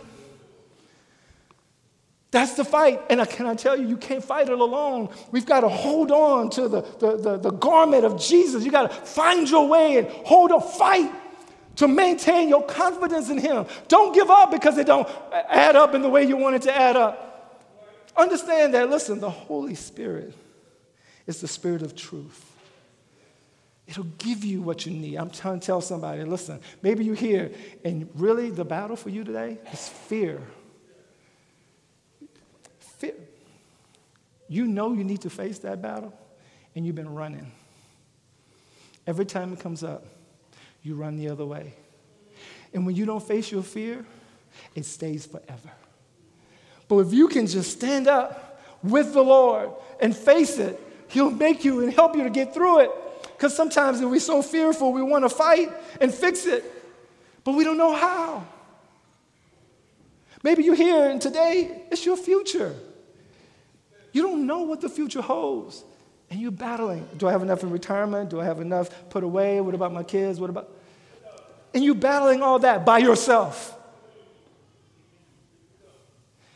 That's 2.32 2.54
the 2.54 2.64
fight. 2.64 3.00
And 3.10 3.20
I, 3.20 3.26
can 3.26 3.46
I 3.46 3.54
tell 3.54 3.78
you, 3.78 3.86
you 3.86 3.98
can't 3.98 4.24
fight 4.24 4.48
it 4.48 4.58
alone. 4.58 5.10
We've 5.30 5.46
got 5.46 5.60
to 5.60 5.68
hold 5.68 6.10
on 6.10 6.48
to 6.50 6.66
the, 6.66 6.80
the, 6.98 7.16
the, 7.18 7.36
the 7.36 7.50
garment 7.50 8.04
of 8.04 8.18
Jesus. 8.18 8.64
You 8.64 8.72
got 8.72 8.90
to 8.90 8.96
find 8.96 9.48
your 9.48 9.68
way 9.68 9.98
and 9.98 10.08
hold 10.08 10.50
a 10.50 10.60
fight 10.60 11.12
to 11.76 11.86
maintain 11.86 12.48
your 12.48 12.64
confidence 12.64 13.28
in 13.28 13.36
Him. 13.36 13.66
Don't 13.86 14.14
give 14.14 14.30
up 14.30 14.50
because 14.50 14.78
it 14.78 14.86
don't 14.86 15.06
add 15.32 15.76
up 15.76 15.94
in 15.94 16.00
the 16.00 16.08
way 16.08 16.24
you 16.24 16.38
want 16.38 16.56
it 16.56 16.62
to 16.62 16.74
add 16.74 16.96
up. 16.96 17.28
Understand 18.16 18.72
that, 18.74 18.88
listen, 18.88 19.20
the 19.20 19.30
Holy 19.30 19.74
Spirit 19.74 20.34
is 21.26 21.42
the 21.42 21.48
Spirit 21.48 21.82
of 21.82 21.94
truth. 21.94 22.48
It'll 23.86 24.04
give 24.04 24.42
you 24.42 24.62
what 24.62 24.86
you 24.86 24.92
need. 24.92 25.16
I'm 25.16 25.30
trying 25.30 25.60
to 25.60 25.66
tell 25.66 25.82
somebody, 25.82 26.24
listen, 26.24 26.60
maybe 26.80 27.04
you're 27.04 27.14
here 27.14 27.52
and 27.84 28.08
really 28.14 28.48
the 28.48 28.64
battle 28.64 28.96
for 28.96 29.10
you 29.10 29.22
today 29.22 29.58
is 29.70 29.88
fear. 29.88 30.38
Fear. 30.38 30.61
You 34.52 34.66
know 34.66 34.92
you 34.92 35.02
need 35.02 35.22
to 35.22 35.30
face 35.30 35.60
that 35.60 35.80
battle, 35.80 36.12
and 36.74 36.84
you've 36.84 36.94
been 36.94 37.14
running. 37.14 37.50
Every 39.06 39.24
time 39.24 39.50
it 39.54 39.60
comes 39.60 39.82
up, 39.82 40.04
you 40.82 40.94
run 40.94 41.16
the 41.16 41.30
other 41.30 41.46
way. 41.46 41.72
And 42.74 42.84
when 42.84 42.94
you 42.94 43.06
don't 43.06 43.26
face 43.26 43.50
your 43.50 43.62
fear, 43.62 44.04
it 44.74 44.84
stays 44.84 45.24
forever. 45.24 45.70
But 46.86 46.98
if 46.98 47.14
you 47.14 47.28
can 47.28 47.46
just 47.46 47.70
stand 47.70 48.08
up 48.08 48.62
with 48.82 49.14
the 49.14 49.22
Lord 49.22 49.70
and 50.00 50.14
face 50.14 50.58
it, 50.58 50.78
He'll 51.08 51.30
make 51.30 51.64
you 51.64 51.82
and 51.82 51.90
help 51.90 52.14
you 52.14 52.24
to 52.24 52.30
get 52.30 52.52
through 52.52 52.80
it. 52.80 52.90
Because 53.22 53.56
sometimes 53.56 54.02
we're 54.02 54.20
so 54.20 54.42
fearful, 54.42 54.92
we 54.92 55.00
want 55.00 55.24
to 55.24 55.30
fight 55.30 55.70
and 55.98 56.12
fix 56.12 56.44
it, 56.44 56.62
but 57.42 57.52
we 57.54 57.64
don't 57.64 57.78
know 57.78 57.94
how. 57.94 58.46
Maybe 60.42 60.62
you're 60.62 60.74
here 60.74 61.08
and 61.08 61.22
today 61.22 61.84
it's 61.90 62.04
your 62.04 62.18
future. 62.18 62.76
You 64.12 64.22
don't 64.22 64.46
know 64.46 64.62
what 64.62 64.80
the 64.80 64.88
future 64.88 65.22
holds. 65.22 65.84
And 66.30 66.40
you're 66.40 66.50
battling. 66.50 67.06
Do 67.18 67.28
I 67.28 67.32
have 67.32 67.42
enough 67.42 67.62
in 67.62 67.70
retirement? 67.70 68.30
Do 68.30 68.40
I 68.40 68.44
have 68.44 68.60
enough 68.60 68.88
put 69.10 69.22
away? 69.22 69.60
What 69.60 69.74
about 69.74 69.92
my 69.92 70.02
kids? 70.02 70.40
What 70.40 70.48
about. 70.48 70.70
And 71.74 71.84
you're 71.84 71.94
battling 71.94 72.42
all 72.42 72.58
that 72.60 72.86
by 72.86 72.98
yourself. 72.98 73.78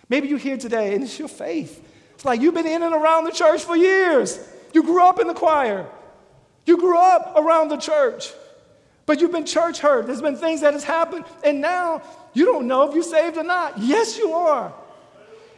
Maybe 0.09 0.29
you're 0.29 0.39
here 0.39 0.57
today 0.57 0.95
and 0.95 1.03
it's 1.03 1.19
your 1.19 1.29
faith. 1.29 1.83
It's 2.15 2.25
like 2.25 2.41
you've 2.41 2.55
been 2.55 2.67
in 2.67 2.83
and 2.83 2.95
around 2.95 3.25
the 3.25 3.33
church 3.33 3.65
for 3.65 3.77
years. 3.77 4.39
You 4.73 4.83
grew 4.83 5.03
up 5.03 5.21
in 5.21 5.27
the 5.27 5.35
choir. 5.35 5.87
You 6.65 6.79
grew 6.79 6.99
up 6.99 7.35
around 7.37 7.69
the 7.69 7.77
church. 7.77 8.33
But 9.05 9.21
you've 9.21 9.33
been 9.33 9.47
church 9.47 9.79
hurt. 9.79 10.07
There's 10.07 10.23
been 10.23 10.37
things 10.37 10.63
that 10.63 10.73
has 10.73 10.85
happened. 10.85 11.25
And 11.45 11.61
now 11.61 12.03
you 12.35 12.47
don't 12.47 12.67
know 12.67 12.89
if 12.89 12.95
you're 12.95 13.05
saved 13.05 13.37
or 13.37 13.45
not. 13.45 13.79
Yes, 13.79 14.19
you 14.19 14.33
are. 14.33 14.73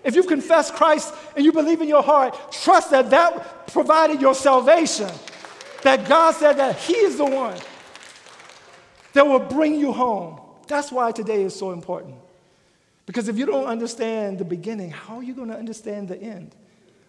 If 0.04 0.14
you've 0.14 0.26
confessed 0.26 0.74
Christ 0.74 1.14
and 1.36 1.44
you 1.44 1.52
believe 1.52 1.80
in 1.80 1.88
your 1.88 2.02
heart, 2.02 2.52
trust 2.52 2.90
that 2.90 3.10
that 3.10 3.68
provided 3.68 4.20
your 4.20 4.34
salvation. 4.34 5.10
That 5.82 6.08
God 6.08 6.32
said 6.34 6.54
that 6.54 6.76
He 6.76 6.94
is 6.94 7.18
the 7.18 7.24
one 7.24 7.58
that 9.12 9.26
will 9.26 9.38
bring 9.38 9.74
you 9.74 9.92
home. 9.92 10.40
That's 10.66 10.92
why 10.92 11.12
today 11.12 11.42
is 11.42 11.54
so 11.54 11.72
important. 11.72 12.14
Because 13.06 13.28
if 13.28 13.38
you 13.38 13.46
don't 13.46 13.64
understand 13.64 14.38
the 14.38 14.44
beginning, 14.44 14.90
how 14.90 15.16
are 15.16 15.22
you 15.22 15.34
going 15.34 15.48
to 15.48 15.56
understand 15.56 16.08
the 16.08 16.20
end? 16.20 16.54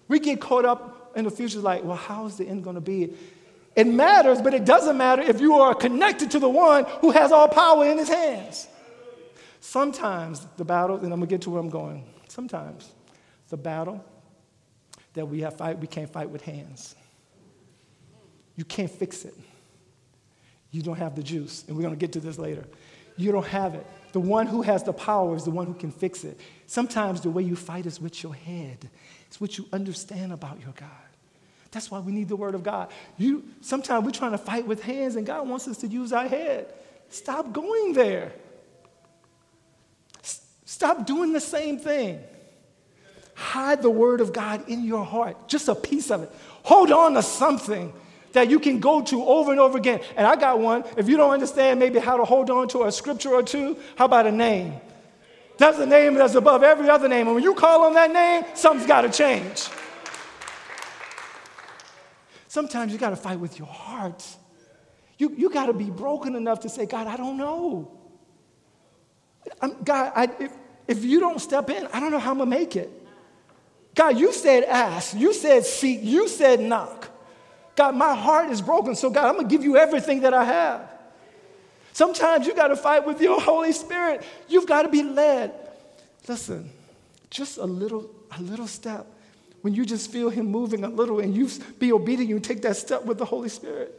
We 0.07 0.19
get 0.19 0.39
caught 0.39 0.65
up 0.65 1.11
in 1.15 1.25
the 1.25 1.31
future 1.31 1.59
like, 1.59 1.83
well, 1.83 1.97
how 1.97 2.25
is 2.25 2.37
the 2.37 2.47
end 2.47 2.63
going 2.63 2.75
to 2.75 2.81
be? 2.81 3.13
It 3.75 3.85
matters, 3.85 4.41
but 4.41 4.53
it 4.53 4.65
doesn't 4.65 4.97
matter 4.97 5.21
if 5.21 5.39
you 5.39 5.55
are 5.55 5.75
connected 5.75 6.31
to 6.31 6.39
the 6.39 6.49
one 6.49 6.85
who 7.01 7.11
has 7.11 7.31
all 7.31 7.47
power 7.47 7.85
in 7.85 7.97
his 7.97 8.09
hands. 8.09 8.67
Sometimes 9.59 10.45
the 10.57 10.65
battle, 10.65 10.95
and 10.95 11.05
I'm 11.05 11.19
going 11.19 11.21
to 11.21 11.27
get 11.27 11.41
to 11.43 11.49
where 11.49 11.59
I'm 11.59 11.69
going. 11.69 12.03
Sometimes 12.29 12.89
the 13.49 13.57
battle 13.57 14.03
that 15.13 15.25
we 15.25 15.41
have 15.41 15.57
fight, 15.57 15.79
we 15.79 15.87
can't 15.87 16.09
fight 16.09 16.29
with 16.29 16.43
hands. 16.43 16.95
You 18.55 18.63
can't 18.63 18.91
fix 18.91 19.25
it. 19.25 19.33
You 20.71 20.81
don't 20.81 20.97
have 20.97 21.15
the 21.15 21.23
juice, 21.23 21.65
and 21.67 21.75
we're 21.75 21.81
going 21.81 21.95
to 21.95 21.99
get 21.99 22.13
to 22.13 22.19
this 22.19 22.37
later. 22.37 22.65
You 23.17 23.31
don't 23.31 23.47
have 23.47 23.73
it. 23.75 23.85
The 24.11 24.19
one 24.19 24.47
who 24.47 24.61
has 24.61 24.83
the 24.83 24.93
power 24.93 25.35
is 25.35 25.43
the 25.43 25.51
one 25.51 25.65
who 25.65 25.73
can 25.73 25.91
fix 25.91 26.23
it. 26.23 26.39
Sometimes 26.67 27.21
the 27.21 27.29
way 27.29 27.43
you 27.43 27.55
fight 27.55 27.85
is 27.85 27.99
with 27.99 28.21
your 28.23 28.33
head. 28.33 28.89
It's 29.27 29.41
what 29.41 29.57
you 29.57 29.65
understand 29.73 30.31
about 30.31 30.61
your 30.61 30.73
God. 30.73 30.89
That's 31.71 31.91
why 31.91 31.99
we 31.99 32.11
need 32.11 32.29
the 32.29 32.35
word 32.35 32.55
of 32.55 32.63
God. 32.63 32.91
You 33.17 33.43
sometimes 33.61 34.05
we're 34.05 34.11
trying 34.11 34.31
to 34.31 34.37
fight 34.37 34.65
with 34.65 34.81
hands, 34.81 35.15
and 35.15 35.25
God 35.25 35.47
wants 35.47 35.67
us 35.67 35.77
to 35.79 35.87
use 35.87 36.13
our 36.13 36.27
head. 36.27 36.73
Stop 37.09 37.51
going 37.53 37.93
there. 37.93 38.31
Stop 40.69 41.07
doing 41.07 41.33
the 41.33 41.39
same 41.39 41.79
thing. 41.79 42.19
Hide 43.33 43.81
the 43.81 43.89
word 43.89 44.21
of 44.21 44.31
God 44.31 44.69
in 44.69 44.83
your 44.83 45.03
heart, 45.03 45.47
just 45.47 45.67
a 45.67 45.73
piece 45.73 46.11
of 46.11 46.21
it. 46.21 46.31
Hold 46.61 46.91
on 46.91 47.15
to 47.15 47.23
something 47.23 47.91
that 48.33 48.51
you 48.51 48.59
can 48.59 48.79
go 48.79 49.01
to 49.01 49.25
over 49.25 49.49
and 49.49 49.59
over 49.59 49.79
again. 49.79 49.99
And 50.15 50.27
I 50.27 50.35
got 50.35 50.59
one. 50.59 50.83
If 50.95 51.09
you 51.09 51.17
don't 51.17 51.31
understand 51.31 51.79
maybe 51.79 51.97
how 51.97 52.17
to 52.17 52.23
hold 52.23 52.51
on 52.51 52.67
to 52.67 52.83
a 52.83 52.91
scripture 52.91 53.29
or 53.29 53.41
two, 53.41 53.77
how 53.95 54.05
about 54.05 54.27
a 54.27 54.31
name? 54.31 54.75
That's 55.57 55.79
a 55.79 55.87
name 55.87 56.13
that's 56.13 56.35
above 56.35 56.61
every 56.61 56.87
other 56.87 57.07
name. 57.07 57.25
And 57.25 57.33
when 57.33 57.43
you 57.43 57.55
call 57.55 57.85
on 57.85 57.95
that 57.95 58.11
name, 58.11 58.43
something's 58.53 58.87
got 58.87 59.01
to 59.01 59.09
change. 59.09 59.69
Sometimes 62.47 62.93
you 62.93 62.99
got 62.99 63.09
to 63.09 63.15
fight 63.15 63.39
with 63.39 63.57
your 63.57 63.67
heart. 63.67 64.23
You, 65.17 65.33
you 65.35 65.49
got 65.49 65.65
to 65.65 65.73
be 65.73 65.89
broken 65.89 66.35
enough 66.35 66.59
to 66.59 66.69
say, 66.69 66.85
God, 66.85 67.07
I 67.07 67.17
don't 67.17 67.37
know. 67.37 67.98
I'm, 69.61 69.83
God, 69.83 70.11
I, 70.15 70.29
if, 70.39 70.51
if 70.87 71.03
you 71.03 71.19
don't 71.19 71.39
step 71.39 71.69
in, 71.69 71.87
I 71.93 71.99
don't 71.99 72.11
know 72.11 72.19
how 72.19 72.31
I'm 72.31 72.37
going 72.37 72.49
to 72.49 72.57
make 72.57 72.75
it. 72.75 72.91
God, 73.95 74.17
you 74.17 74.31
said 74.31 74.63
ask, 74.63 75.15
you 75.15 75.33
said 75.33 75.65
seek, 75.65 75.99
you 76.01 76.27
said 76.27 76.59
knock. 76.59 77.09
God, 77.75 77.95
my 77.95 78.13
heart 78.13 78.49
is 78.49 78.61
broken, 78.61 78.95
so 78.95 79.09
God, 79.09 79.25
I'm 79.25 79.35
gonna 79.35 79.47
give 79.47 79.63
you 79.63 79.77
everything 79.77 80.21
that 80.21 80.33
I 80.33 80.43
have. 80.43 80.89
Sometimes 81.93 82.45
you 82.45 82.53
gotta 82.53 82.75
fight 82.75 83.05
with 83.05 83.21
your 83.21 83.39
Holy 83.41 83.71
Spirit. 83.71 84.23
You've 84.47 84.67
gotta 84.67 84.89
be 84.89 85.03
led. 85.03 85.53
Listen, 86.27 86.69
just 87.29 87.57
a 87.57 87.65
little, 87.65 88.09
a 88.37 88.41
little 88.41 88.67
step. 88.67 89.05
When 89.61 89.73
you 89.73 89.85
just 89.85 90.11
feel 90.11 90.29
Him 90.29 90.45
moving 90.45 90.83
a 90.83 90.89
little 90.89 91.19
and 91.19 91.35
you 91.35 91.49
be 91.77 91.91
obedient, 91.91 92.29
you 92.29 92.39
take 92.39 92.61
that 92.61 92.77
step 92.77 93.05
with 93.05 93.17
the 93.17 93.25
Holy 93.25 93.49
Spirit. 93.49 93.93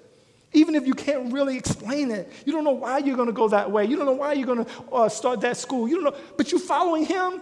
Even 0.53 0.75
if 0.75 0.87
you 0.87 0.95
can't 0.95 1.33
really 1.33 1.57
explain 1.57 2.11
it, 2.11 2.31
you 2.45 2.53
don't 2.53 2.65
know 2.65 2.73
why 2.73 2.99
you're 2.99 3.17
going 3.17 3.29
to 3.29 3.33
go 3.33 3.49
that 3.49 3.71
way. 3.71 3.85
You 3.85 3.97
don't 3.97 4.07
know 4.07 4.13
why 4.13 4.33
you're 4.33 4.47
going 4.47 4.65
to 4.65 4.71
uh, 4.93 5.09
start 5.09 5.41
that 5.43 5.57
school. 5.57 5.89
You 5.89 5.97
don't 5.97 6.05
know, 6.13 6.21
but 6.37 6.51
you're 6.51 6.61
following 6.61 7.07
Him. 7.07 7.41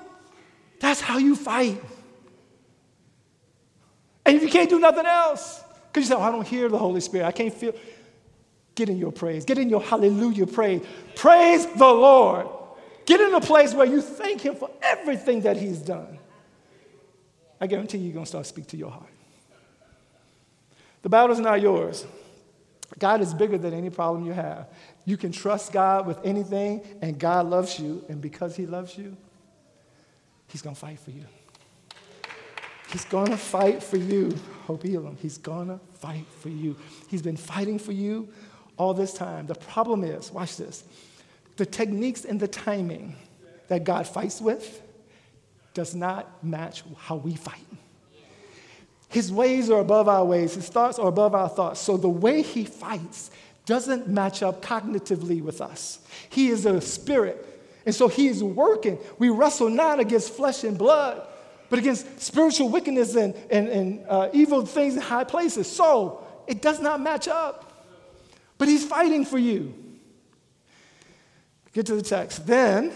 That's 0.81 1.01
how 1.01 1.19
you 1.19 1.35
fight. 1.35 1.83
And 4.27 4.37
if 4.37 4.43
you 4.43 4.51
can't 4.51 4.69
do 4.69 4.79
nothing 4.79 5.07
else, 5.07 5.65
because 5.87 6.09
you 6.09 6.15
say, 6.15 6.21
oh, 6.21 6.23
I 6.23 6.31
don't 6.31 6.47
hear 6.47 6.69
the 6.69 6.77
Holy 6.77 7.01
Spirit, 7.01 7.27
I 7.27 7.33
can't 7.33 7.53
feel, 7.53 7.75
get 8.75 8.91
in 8.91 8.99
your 8.99 9.11
praise, 9.11 9.47
get 9.47 9.57
in 9.57 9.71
your 9.71 9.81
hallelujah 9.81 10.47
praise. 10.47 10.83
Praise 11.17 11.65
the 11.67 11.87
Lord. 11.87 12.47
Get 13.07 13.23
in 13.23 13.33
a 13.33 13.41
place 13.41 13.73
where 13.73 13.87
you 13.87 14.03
thank 14.03 14.43
Him 14.43 14.55
for 14.55 14.71
everything 14.83 15.41
that 15.43 15.57
He's 15.57 15.79
done. 15.79 16.19
I 17.59 17.67
guarantee 17.67 17.99
you, 17.99 18.05
you're 18.05 18.13
going 18.13 18.27
to 18.27 18.29
start 18.29 18.45
to 18.45 18.49
speak 18.49 18.67
to 18.69 18.77
your 18.77 18.91
heart. 18.91 19.09
The 21.01 21.09
battle's 21.09 21.41
not 21.41 21.63
yours. 21.63 22.05
God 22.99 23.21
is 23.21 23.35
bigger 23.35 23.59
than 23.59 23.75
any 23.75 23.91
problem 23.91 24.25
you 24.25 24.33
have. 24.33 24.69
You 25.05 25.17
can 25.17 25.33
trust 25.33 25.73
God 25.73 26.07
with 26.07 26.19
anything, 26.25 26.83
and 27.03 27.19
God 27.19 27.47
loves 27.47 27.79
you, 27.79 28.05
and 28.09 28.21
because 28.21 28.57
He 28.57 28.67
loves 28.67 28.97
you, 28.97 29.17
He's 30.49 30.63
going 30.63 30.75
to 30.75 30.81
fight 30.81 30.99
for 30.99 31.11
you. 31.11 31.25
He's 32.91 33.05
gonna 33.05 33.37
fight 33.37 33.83
for 33.83 33.99
you. 33.99 34.35
Hope 34.67 34.85
Elam. 34.85 35.17
He's 35.21 35.39
gonna 35.39 35.79
fight 36.01 36.25
for 36.41 36.49
you. 36.49 36.77
He's 37.09 37.23
been 37.23 37.37
fighting 37.37 37.79
for 37.79 37.93
you 37.93 38.29
all 38.77 38.95
this 38.95 39.13
time. 39.13 39.47
The 39.47 39.55
problem 39.55 40.05
is, 40.05 40.33
watch 40.33 40.57
this, 40.57 40.85
the 41.57 41.67
techniques 41.67 42.25
and 42.25 42.41
the 42.41 42.49
timing 42.49 43.17
that 43.69 43.85
God 43.85 44.07
fights 44.07 44.41
with 44.41 44.83
does 45.75 45.95
not 45.95 46.43
match 46.43 46.83
how 46.97 47.17
we 47.17 47.35
fight. 47.35 47.67
His 49.09 49.33
ways 49.33 49.71
are 49.71 49.81
above 49.81 50.09
our 50.09 50.25
ways, 50.25 50.55
his 50.55 50.69
thoughts 50.69 50.99
are 50.99 51.09
above 51.09 51.35
our 51.35 51.49
thoughts. 51.49 51.81
So 51.81 51.97
the 51.97 52.09
way 52.09 52.43
he 52.43 52.65
fights 52.65 53.31
doesn't 53.65 54.09
match 54.09 54.43
up 54.43 54.63
cognitively 54.63 55.43
with 55.43 55.61
us. 55.61 56.01
He 56.31 56.49
is 56.49 56.67
a 56.67 56.81
spirit, 56.81 57.45
and 57.87 57.95
so 57.95 58.09
he 58.09 58.29
is 58.29 58.43
working. 58.43 58.99
We 59.19 59.29
wrestle 59.31 59.71
not 59.71 60.01
against 60.01 60.33
flesh 60.35 60.65
and 60.65 60.77
blood, 60.77 61.27
but 61.71 61.79
against 61.79 62.21
spiritual 62.21 62.69
wickedness 62.71 63.15
and, 63.15 63.35
and, 63.51 63.69
and 63.69 64.05
uh, 64.09 64.31
evil 64.33 64.65
things 64.65 64.95
in 64.97 65.03
high 65.03 65.25
places. 65.25 65.71
So 65.71 66.27
it 66.47 66.63
does 66.63 66.81
not 66.81 67.01
match 67.01 67.29
up. 67.29 67.87
But 68.57 68.69
he's 68.69 68.85
fighting 68.85 69.25
for 69.25 69.39
you. 69.39 69.75
Get 71.73 71.87
to 71.87 71.95
the 71.95 72.03
text. 72.03 72.47
Then, 72.47 72.93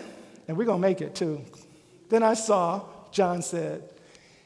and 0.48 0.57
we're 0.57 0.64
going 0.64 0.81
to 0.83 0.88
make 0.88 1.01
it 1.01 1.14
too. 1.14 1.44
Then 2.09 2.22
I 2.22 2.35
saw, 2.35 2.83
John 3.12 3.42
said, 3.42 3.88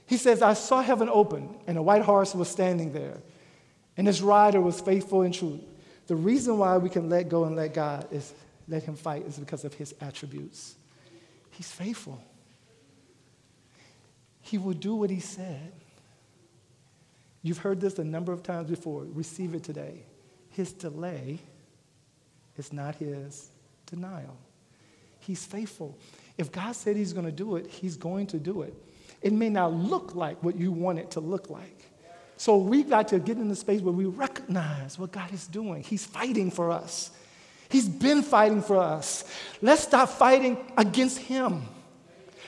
he 0.07 0.17
says, 0.17 0.43
I 0.43 0.55
saw 0.55 0.83
heaven 0.83 1.09
open, 1.09 1.57
and 1.67 1.77
a 1.77 1.83
white 1.83 2.03
horse 2.03 2.35
was 2.35 2.49
standing 2.49 2.93
there, 2.93 3.19
and 3.97 4.07
his 4.07 4.23
rider 4.23 4.61
was 4.61 4.81
faithful 4.81 5.23
and 5.23 5.35
true. 5.35 5.61
The 6.07 6.17
reason 6.17 6.59
why 6.59 6.77
we 6.77 6.89
can 6.89 7.09
let 7.09 7.29
go 7.29 7.45
and 7.45 7.57
let 7.57 7.75
God 7.75 8.07
is 8.13 8.33
let 8.69 8.83
him 8.83 8.97
fight 8.97 9.27
is 9.27 9.39
because 9.39 9.65
of 9.65 9.75
his 9.75 9.95
attributes. 10.01 10.75
He's 11.51 11.71
faithful. 11.71 12.23
He 14.41 14.59
will 14.59 14.75
do 14.75 14.95
what 14.95 15.11
he 15.11 15.21
said. 15.21 15.73
You've 17.43 17.59
heard 17.59 17.81
this 17.81 17.99
a 17.99 18.05
number 18.05 18.33
of 18.33 18.43
times 18.43 18.69
before. 18.69 19.07
Receive 19.15 19.55
it 19.55 19.63
today. 19.63 20.03
His 20.51 20.73
delay 20.73 21.39
is 22.57 22.73
not 22.73 22.97
his 22.97 23.51
denial. 23.87 24.37
He's 25.21 25.45
faithful. 25.45 25.97
If 26.39 26.51
God 26.53 26.75
said 26.75 26.97
he's 26.97 27.13
going 27.13 27.27
to 27.27 27.33
do 27.33 27.57
it, 27.57 27.67
he's 27.69 27.97
going 27.97 28.27
to 28.29 28.39
do 28.39 28.63
it. 28.63 28.75
It 29.27 29.33
may 29.33 29.49
not 29.49 29.73
look 29.73 30.15
like 30.15 30.41
what 30.45 30.55
you 30.55 30.71
want 30.71 31.01
it 31.01 31.11
to 31.11 31.21
look 31.21 31.51
like. 31.51 31.91
So 32.37 32.59
we've 32.59 32.89
got 32.89 33.09
to 33.09 33.19
get 33.19 33.39
in 33.39 33.49
the 33.49 33.57
space 33.57 33.81
where 33.81 33.93
we 33.93 34.05
recognize 34.05 35.01
what 35.01 35.11
God 35.11 35.33
is 35.35 35.49
doing. 35.49 35.83
He's 35.83 36.07
fighting 36.07 36.49
for 36.49 36.71
us. 36.71 37.11
He's 37.69 37.89
been 37.89 38.23
fighting 38.23 38.63
for 38.63 38.77
us. 38.77 39.25
Let's 39.61 39.83
stop 39.83 40.11
fighting 40.11 40.57
against 40.77 41.19
him. 41.19 41.65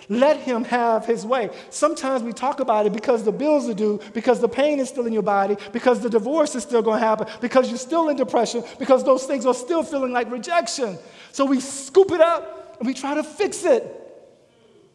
Let 0.08 0.36
him 0.38 0.62
have 0.66 1.04
his 1.04 1.26
way. 1.26 1.50
Sometimes 1.70 2.22
we 2.22 2.32
talk 2.32 2.60
about 2.60 2.86
it 2.86 2.92
because 2.92 3.24
the 3.24 3.32
bills 3.32 3.68
are 3.68 3.74
due, 3.74 4.00
because 4.14 4.38
the 4.38 4.48
pain 4.48 4.78
is 4.78 4.88
still 4.88 5.08
in 5.08 5.12
your 5.12 5.24
body, 5.24 5.56
because 5.72 5.98
the 5.98 6.08
divorce 6.08 6.54
is 6.54 6.62
still 6.62 6.80
going 6.80 7.00
to 7.00 7.04
happen, 7.04 7.26
because 7.40 7.70
you're 7.70 7.76
still 7.76 8.08
in 8.08 8.16
depression, 8.16 8.62
because 8.78 9.02
those 9.02 9.24
things 9.24 9.44
are 9.46 9.52
still 9.52 9.82
feeling 9.82 10.12
like 10.12 10.30
rejection. 10.30 10.96
So 11.32 11.44
we 11.44 11.58
scoop 11.58 12.12
it 12.12 12.20
up 12.20 12.76
and 12.78 12.86
we 12.86 12.94
try 12.94 13.16
to 13.16 13.24
fix 13.24 13.64
it. 13.64 14.04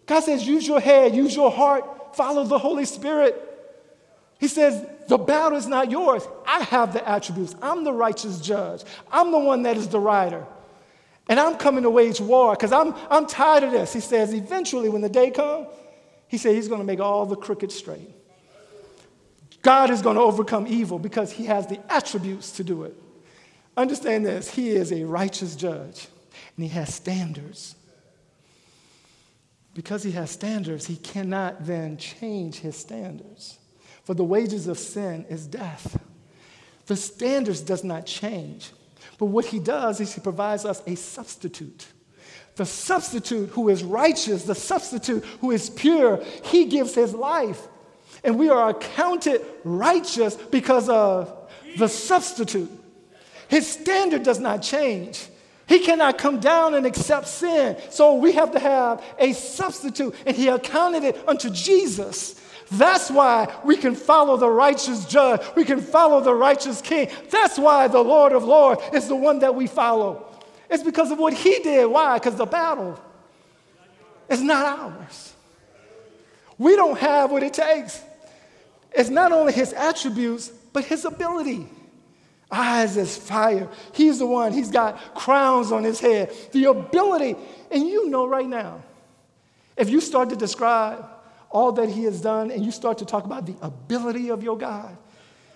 God 0.06 0.22
says, 0.22 0.46
use 0.46 0.68
your 0.68 0.80
head, 0.80 1.16
use 1.16 1.36
your 1.36 1.52
heart, 1.52 2.16
follow 2.16 2.44
the 2.44 2.58
Holy 2.60 2.86
Spirit. 2.86 3.50
He 4.40 4.48
says, 4.48 4.86
the 5.08 5.18
battle 5.18 5.58
is 5.58 5.68
not 5.68 5.90
yours. 5.90 6.24
I 6.46 6.62
have 6.64 6.94
the 6.94 7.08
attributes. 7.08 7.56
I'm 7.62 7.84
the 7.84 7.94
righteous 7.94 8.42
judge. 8.42 8.84
I'm 9.12 9.32
the 9.32 9.40
one 9.40 9.64
that 9.64 9.78
is 9.78 9.88
the 9.88 10.00
rider. 10.00 10.46
And 11.30 11.40
I'm 11.40 11.56
coming 11.56 11.84
to 11.84 11.90
wage 11.90 12.20
war 12.20 12.54
because 12.54 12.74
I'm, 12.74 12.94
I'm 13.10 13.26
tired 13.26 13.64
of 13.64 13.72
this. 13.72 13.94
He 13.94 14.02
says, 14.02 14.34
eventually, 14.34 14.90
when 14.90 15.02
the 15.02 15.10
day 15.10 15.32
comes, 15.32 15.68
he 16.28 16.38
said 16.38 16.56
he's 16.56 16.68
going 16.68 16.82
to 16.82 16.86
make 16.86 17.00
all 17.00 17.26
the 17.26 17.36
crooked 17.36 17.72
straight. 17.72 18.10
God 19.62 19.90
is 19.90 20.02
going 20.02 20.18
to 20.18 20.22
overcome 20.22 20.68
evil 20.68 21.00
because 21.00 21.32
he 21.32 21.46
has 21.46 21.68
the 21.68 21.80
attributes 21.92 22.52
to 22.54 22.64
do 22.64 22.84
it. 22.84 22.96
Understand 23.78 24.26
this 24.26 24.50
he 24.50 24.72
is 24.72 24.92
a 24.92 25.04
righteous 25.06 25.56
judge 25.56 26.08
and 26.56 26.66
he 26.66 26.68
has 26.70 26.94
standards. 26.94 27.76
Because 29.74 30.04
he 30.04 30.12
has 30.12 30.32
standards, 30.32 30.86
he 30.86 30.98
cannot 30.98 31.66
then 31.66 31.98
change 31.98 32.60
his 32.60 32.78
standards. 32.78 33.58
For 34.04 34.14
the 34.14 34.24
wages 34.24 34.68
of 34.68 34.78
sin 34.78 35.26
is 35.30 35.48
death. 35.48 36.00
The 36.86 36.96
standards 36.96 37.62
does 37.62 37.84
not 37.84 38.06
change. 38.06 38.72
But 39.18 39.28
what 39.28 39.46
he 39.46 39.60
does 39.60 40.00
is 40.00 40.14
he 40.14 40.22
provides 40.22 40.66
us 40.66 40.84
a 40.86 40.96
substitute. 40.96 41.88
The 42.56 42.66
substitute 42.66 43.50
who 43.50 43.70
is 43.70 43.84
righteous, 43.84 44.44
the 44.44 44.56
substitute 44.56 45.24
who 45.42 45.52
is 45.52 45.70
pure, 45.70 46.24
he 46.44 46.66
gives 46.66 46.94
his 46.94 47.14
life. 47.14 47.68
And 48.24 48.38
we 48.38 48.50
are 48.50 48.70
accounted 48.70 49.42
righteous 49.64 50.36
because 50.36 50.88
of 50.88 51.50
the 51.78 51.88
substitute. 51.88 52.70
His 53.48 53.68
standard 53.68 54.24
does 54.24 54.40
not 54.40 54.62
change. 54.62 55.28
He 55.68 55.80
cannot 55.80 56.18
come 56.18 56.40
down 56.40 56.74
and 56.74 56.86
accept 56.86 57.28
sin. 57.28 57.78
So 57.90 58.16
we 58.16 58.34
have 58.34 58.52
to 58.52 58.60
have 58.60 59.04
a 59.18 59.34
substitute, 59.34 60.14
and 60.26 60.36
he 60.36 60.48
accounted 60.50 61.04
it 61.04 61.28
unto 61.28 61.50
Jesus. 61.50 62.40
That's 62.72 63.10
why 63.10 63.54
we 63.64 63.78
can 63.78 63.96
follow 63.96 64.36
the 64.36 64.50
righteous 64.50 65.06
judge. 65.06 65.42
We 65.56 65.64
can 65.64 65.80
follow 65.80 66.22
the 66.22 66.34
righteous 66.34 66.82
king. 66.82 67.10
That's 67.30 67.58
why 67.58 67.88
the 67.88 68.02
Lord 68.02 68.34
of 68.34 68.44
Lords 68.44 68.82
is 68.94 69.08
the 69.08 69.16
one 69.16 69.40
that 69.40 69.56
we 69.56 69.68
follow. 69.68 70.26
It's 70.70 70.84
because 70.84 71.12
of 71.12 71.20
what 71.20 71.34
he 71.34 71.60
did. 71.60 71.86
Why? 71.86 72.18
Because 72.18 72.36
the 72.36 72.46
battle 72.46 73.00
is 74.28 74.42
not 74.42 74.80
ours. 74.80 75.34
We 76.58 76.76
don't 76.76 76.98
have 76.98 77.32
what 77.32 77.44
it 77.44 77.54
takes. 77.54 78.02
It's 78.92 79.10
not 79.10 79.32
only 79.32 79.54
his 79.54 79.74
attributes, 79.74 80.50
but 80.72 80.86
his 80.86 81.06
ability. 81.06 81.68
Eyes 82.54 82.98
as 82.98 83.18
fire. 83.18 83.68
He's 83.94 84.20
the 84.20 84.28
one, 84.28 84.54
he's 84.54 84.70
got 84.70 85.16
crowns 85.16 85.72
on 85.72 85.84
his 85.84 86.00
head. 86.00 86.32
The 86.52 86.66
ability, 86.66 87.36
and 87.72 87.88
you 87.88 88.10
know 88.10 88.28
right 88.28 88.48
now, 88.48 88.84
if 89.76 89.90
you 89.90 90.00
start 90.00 90.30
to 90.30 90.36
describe 90.36 91.06
all 91.50 91.72
that 91.74 91.90
He 91.90 92.04
has 92.04 92.22
done, 92.22 92.52
and 92.52 92.64
you 92.64 92.72
start 92.72 93.00
to 93.00 93.06
talk 93.06 93.26
about 93.26 93.46
the 93.46 93.56
ability 93.62 94.30
of 94.30 94.44
your 94.44 94.58
God 94.58 94.96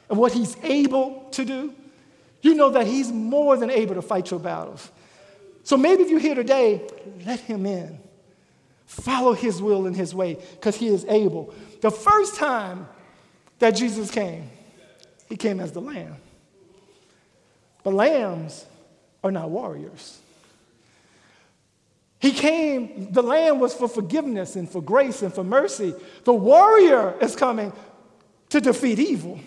and 0.10 0.18
what 0.18 0.32
He's 0.32 0.56
able 0.64 1.28
to 1.32 1.46
do, 1.46 1.74
you 2.42 2.56
know 2.56 2.70
that 2.72 2.88
He's 2.88 3.12
more 3.12 3.58
than 3.58 3.70
able 3.70 3.96
to 3.96 4.02
fight 4.02 4.30
your 4.32 4.40
battles. 4.40 4.92
So 5.64 5.78
maybe 5.78 6.04
if 6.04 6.10
you're 6.10 6.20
here 6.20 6.36
today, 6.36 6.88
let 7.26 7.40
Him 7.42 7.66
in. 7.66 8.00
Follow 8.88 9.34
his 9.34 9.62
will 9.62 9.86
and 9.86 9.96
his 9.96 10.16
way 10.16 10.36
because 10.54 10.78
he 10.78 10.88
is 10.88 11.04
able. 11.06 11.54
The 11.82 11.92
first 11.92 12.36
time 12.36 12.88
that 13.60 13.72
Jesus 13.72 14.10
came, 14.10 14.50
he 15.28 15.36
came 15.36 15.60
as 15.60 15.74
the 15.74 15.82
lamb. 15.82 16.16
But 17.88 17.94
lambs 17.94 18.66
are 19.24 19.32
not 19.32 19.50
warriors. 19.50 20.20
He 22.20 22.34
came, 22.34 23.14
the 23.14 23.24
lamb 23.24 23.62
was 23.62 23.74
for 23.74 23.88
forgiveness 23.88 24.58
and 24.58 24.70
for 24.70 24.82
grace 24.82 25.22
and 25.22 25.34
for 25.34 25.46
mercy. 25.46 25.96
The 26.26 26.34
warrior 26.34 27.16
is 27.22 27.34
coming 27.34 27.72
to 28.50 28.60
defeat 28.60 29.00
evil. 29.00 29.40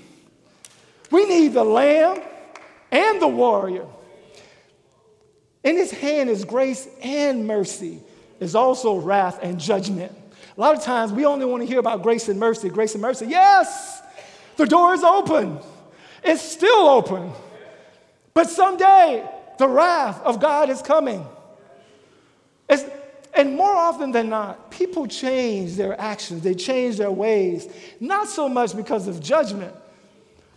We 1.10 1.26
need 1.26 1.52
the 1.52 1.64
lamb 1.64 2.22
and 2.90 3.20
the 3.20 3.28
warrior. 3.28 3.84
In 5.62 5.76
his 5.76 5.90
hand 5.90 6.30
is 6.30 6.46
grace 6.46 6.88
and 7.02 7.46
mercy, 7.46 8.00
is 8.40 8.54
also 8.54 8.96
wrath 8.96 9.38
and 9.42 9.60
judgment. 9.60 10.12
A 10.56 10.58
lot 10.58 10.74
of 10.74 10.82
times 10.82 11.12
we 11.12 11.26
only 11.26 11.44
want 11.44 11.62
to 11.62 11.66
hear 11.66 11.78
about 11.78 12.02
grace 12.02 12.30
and 12.30 12.40
mercy, 12.40 12.70
grace 12.70 12.94
and 12.94 13.02
mercy. 13.02 13.26
Yes, 13.26 14.00
the 14.56 14.64
door 14.64 14.94
is 14.94 15.04
open, 15.04 15.58
it's 16.24 16.40
still 16.40 16.88
open. 16.88 17.34
But 18.34 18.48
someday 18.48 19.28
the 19.58 19.68
wrath 19.68 20.22
of 20.22 20.40
God 20.40 20.70
is 20.70 20.82
coming. 20.82 21.26
It's, 22.68 22.84
and 23.34 23.56
more 23.56 23.74
often 23.74 24.12
than 24.12 24.28
not, 24.28 24.70
people 24.70 25.06
change 25.06 25.76
their 25.76 26.00
actions, 26.00 26.42
they 26.42 26.54
change 26.54 26.96
their 26.96 27.10
ways, 27.10 27.68
not 28.00 28.28
so 28.28 28.48
much 28.48 28.76
because 28.76 29.06
of 29.06 29.20
judgment. 29.20 29.74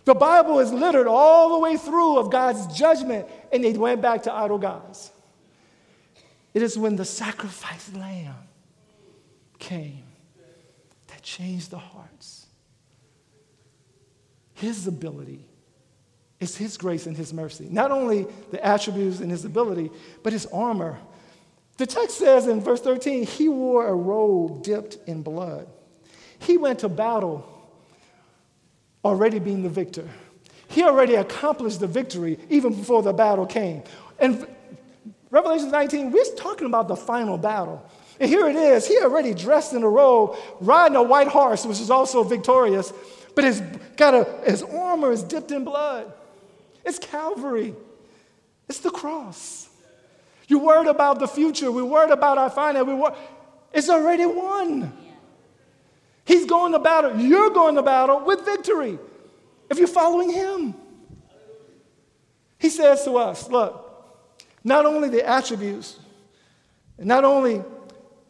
The 0.04 0.14
Bible 0.14 0.60
is 0.60 0.72
littered 0.72 1.06
all 1.06 1.50
the 1.50 1.58
way 1.58 1.76
through 1.76 2.18
of 2.18 2.30
God's 2.30 2.66
judgment, 2.76 3.26
and 3.52 3.64
they 3.64 3.72
went 3.72 4.02
back 4.02 4.24
to 4.24 4.32
idol 4.32 4.58
gods. 4.58 5.10
It 6.52 6.62
is 6.62 6.78
when 6.78 6.96
the 6.96 7.04
sacrificed 7.04 7.94
lamb 7.94 8.34
came 9.58 10.04
that 11.08 11.22
changed 11.22 11.70
the 11.70 11.78
hearts. 11.78 12.46
His 14.52 14.86
ability 14.86 15.44
is 16.44 16.56
His 16.56 16.76
grace 16.76 17.06
and 17.06 17.16
His 17.16 17.32
mercy. 17.32 17.66
Not 17.70 17.90
only 17.90 18.26
the 18.50 18.64
attributes 18.64 19.20
and 19.20 19.30
His 19.30 19.44
ability, 19.44 19.90
but 20.22 20.32
His 20.32 20.46
armor. 20.46 20.98
The 21.76 21.86
text 21.86 22.18
says 22.18 22.46
in 22.46 22.60
verse 22.60 22.80
13, 22.80 23.26
He 23.26 23.48
wore 23.48 23.86
a 23.88 23.94
robe 23.94 24.62
dipped 24.62 24.98
in 25.08 25.22
blood. 25.22 25.66
He 26.38 26.56
went 26.56 26.80
to 26.80 26.88
battle 26.88 27.50
already 29.04 29.38
being 29.38 29.62
the 29.62 29.68
victor. 29.68 30.08
He 30.68 30.82
already 30.82 31.14
accomplished 31.14 31.80
the 31.80 31.86
victory 31.86 32.38
even 32.48 32.74
before 32.74 33.02
the 33.02 33.12
battle 33.12 33.46
came. 33.46 33.82
And 34.18 34.46
Revelation 35.30 35.70
19, 35.70 36.10
we're 36.12 36.24
talking 36.36 36.66
about 36.66 36.88
the 36.88 36.96
final 36.96 37.36
battle. 37.36 37.84
And 38.20 38.28
here 38.28 38.46
it 38.48 38.56
is. 38.56 38.86
He 38.86 38.98
already 38.98 39.34
dressed 39.34 39.72
in 39.72 39.82
a 39.82 39.88
robe, 39.88 40.36
riding 40.60 40.96
a 40.96 41.02
white 41.02 41.28
horse, 41.28 41.66
which 41.66 41.80
is 41.80 41.90
also 41.90 42.22
victorious, 42.22 42.92
but 43.34 43.44
his, 43.44 43.60
got 43.96 44.14
a, 44.14 44.24
his 44.48 44.62
armor 44.62 45.10
is 45.10 45.22
dipped 45.22 45.50
in 45.50 45.64
blood. 45.64 46.12
It's 46.84 46.98
Calvary, 46.98 47.74
it's 48.68 48.80
the 48.80 48.90
cross. 48.90 49.68
You're 50.46 50.60
worried 50.60 50.88
about 50.88 51.18
the 51.18 51.26
future. 51.26 51.72
We're 51.72 51.84
worried 51.84 52.10
about 52.10 52.36
our 52.36 52.50
finance. 52.50 52.86
We 52.86 52.94
wor- 52.94 53.16
it's 53.72 53.88
already 53.88 54.26
won. 54.26 54.92
He's 56.26 56.44
going 56.46 56.72
to 56.72 56.78
battle. 56.78 57.18
You're 57.18 57.50
going 57.50 57.74
to 57.76 57.82
battle 57.82 58.20
with 58.20 58.44
victory 58.44 58.98
if 59.70 59.78
you're 59.78 59.86
following 59.86 60.32
him. 60.32 60.74
He 62.58 62.70
says 62.70 63.04
to 63.04 63.16
us, 63.16 63.48
look, 63.48 63.80
not 64.62 64.86
only 64.86 65.08
the 65.08 65.26
attributes, 65.26 65.98
not 66.98 67.24
only 67.24 67.62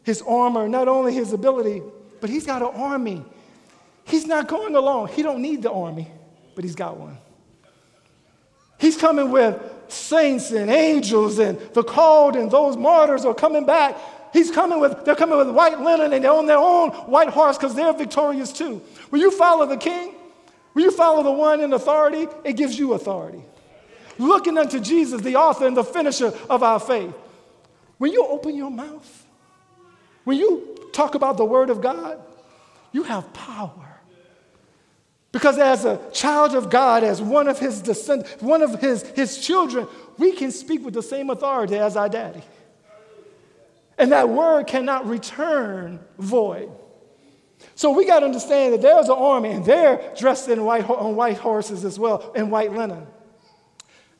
his 0.03 0.21
armor, 0.21 0.67
not 0.67 0.87
only 0.87 1.13
his 1.13 1.31
ability, 1.33 1.81
but 2.19 2.29
he's 2.29 2.45
got 2.45 2.61
an 2.61 2.81
army. 2.81 3.23
He's 4.03 4.25
not 4.25 4.47
going 4.47 4.75
alone. 4.75 5.07
He 5.07 5.21
don't 5.21 5.41
need 5.41 5.61
the 5.61 5.71
army, 5.71 6.11
but 6.53 6.63
he's 6.63 6.75
got 6.75 6.97
one. 6.97 7.17
He's 8.77 8.97
coming 8.97 9.31
with 9.31 9.61
saints 9.87 10.51
and 10.51 10.69
angels 10.69 11.39
and 11.39 11.59
the 11.73 11.83
called 11.83 12.35
and 12.35 12.49
those 12.51 12.75
martyrs 12.75 13.25
are 13.25 13.33
coming 13.33 13.65
back. 13.65 13.97
He's 14.33 14.51
coming 14.51 14.79
with, 14.79 15.05
they're 15.05 15.15
coming 15.15 15.37
with 15.37 15.49
white 15.49 15.79
linen 15.79 16.11
and 16.11 16.23
they're 16.23 16.31
on 16.31 16.45
their 16.45 16.57
own 16.57 16.89
white 16.89 17.29
horse 17.29 17.57
because 17.57 17.75
they're 17.75 17.93
victorious 17.93 18.51
too. 18.51 18.81
Will 19.11 19.19
you 19.19 19.31
follow 19.31 19.65
the 19.65 19.77
king, 19.77 20.15
Will 20.75 20.83
you 20.83 20.91
follow 20.91 21.23
the 21.23 21.31
one 21.31 21.61
in 21.61 21.73
authority, 21.73 22.27
it 22.43 22.53
gives 22.53 22.77
you 22.77 22.93
authority. 22.93 23.41
Looking 24.17 24.57
unto 24.57 24.79
Jesus, 24.79 25.21
the 25.21 25.37
author 25.37 25.65
and 25.65 25.75
the 25.75 25.83
finisher 25.83 26.33
of 26.49 26.63
our 26.63 26.79
faith. 26.79 27.13
When 27.97 28.11
you 28.11 28.25
open 28.27 28.55
your 28.55 28.69
mouth, 28.69 29.25
when 30.25 30.37
you 30.37 30.89
talk 30.91 31.15
about 31.15 31.37
the 31.37 31.45
word 31.45 31.69
of 31.69 31.81
God, 31.81 32.19
you 32.91 33.03
have 33.03 33.31
power. 33.33 33.94
Because 35.35 35.57
as 35.57 35.83
a 35.83 35.99
child 36.13 36.55
of 36.55 36.69
God, 36.69 37.03
as 37.03 37.21
one 37.21 37.49
of 37.49 37.59
his 37.59 37.81
descendants, 37.81 38.41
one 38.41 38.61
of 38.61 38.79
his, 38.79 39.01
his 39.09 39.37
children, 39.37 39.85
we 40.17 40.31
can 40.31 40.49
speak 40.49 40.85
with 40.85 40.93
the 40.93 41.03
same 41.03 41.29
authority 41.29 41.75
as 41.75 41.97
our 41.97 42.07
daddy. 42.07 42.41
And 43.97 44.13
that 44.13 44.29
word 44.29 44.65
cannot 44.65 45.05
return 45.05 45.99
void. 46.17 46.71
So 47.75 47.91
we 47.91 48.07
got 48.07 48.21
to 48.21 48.27
understand 48.27 48.75
that 48.75 48.81
there's 48.81 49.09
an 49.09 49.17
army, 49.17 49.51
and 49.51 49.65
they're 49.65 50.13
dressed 50.17 50.47
in 50.47 50.63
white, 50.63 50.89
on 50.89 51.17
white 51.17 51.37
horses 51.37 51.83
as 51.83 51.99
well, 51.99 52.31
in 52.31 52.49
white 52.49 52.71
linen. 52.71 53.05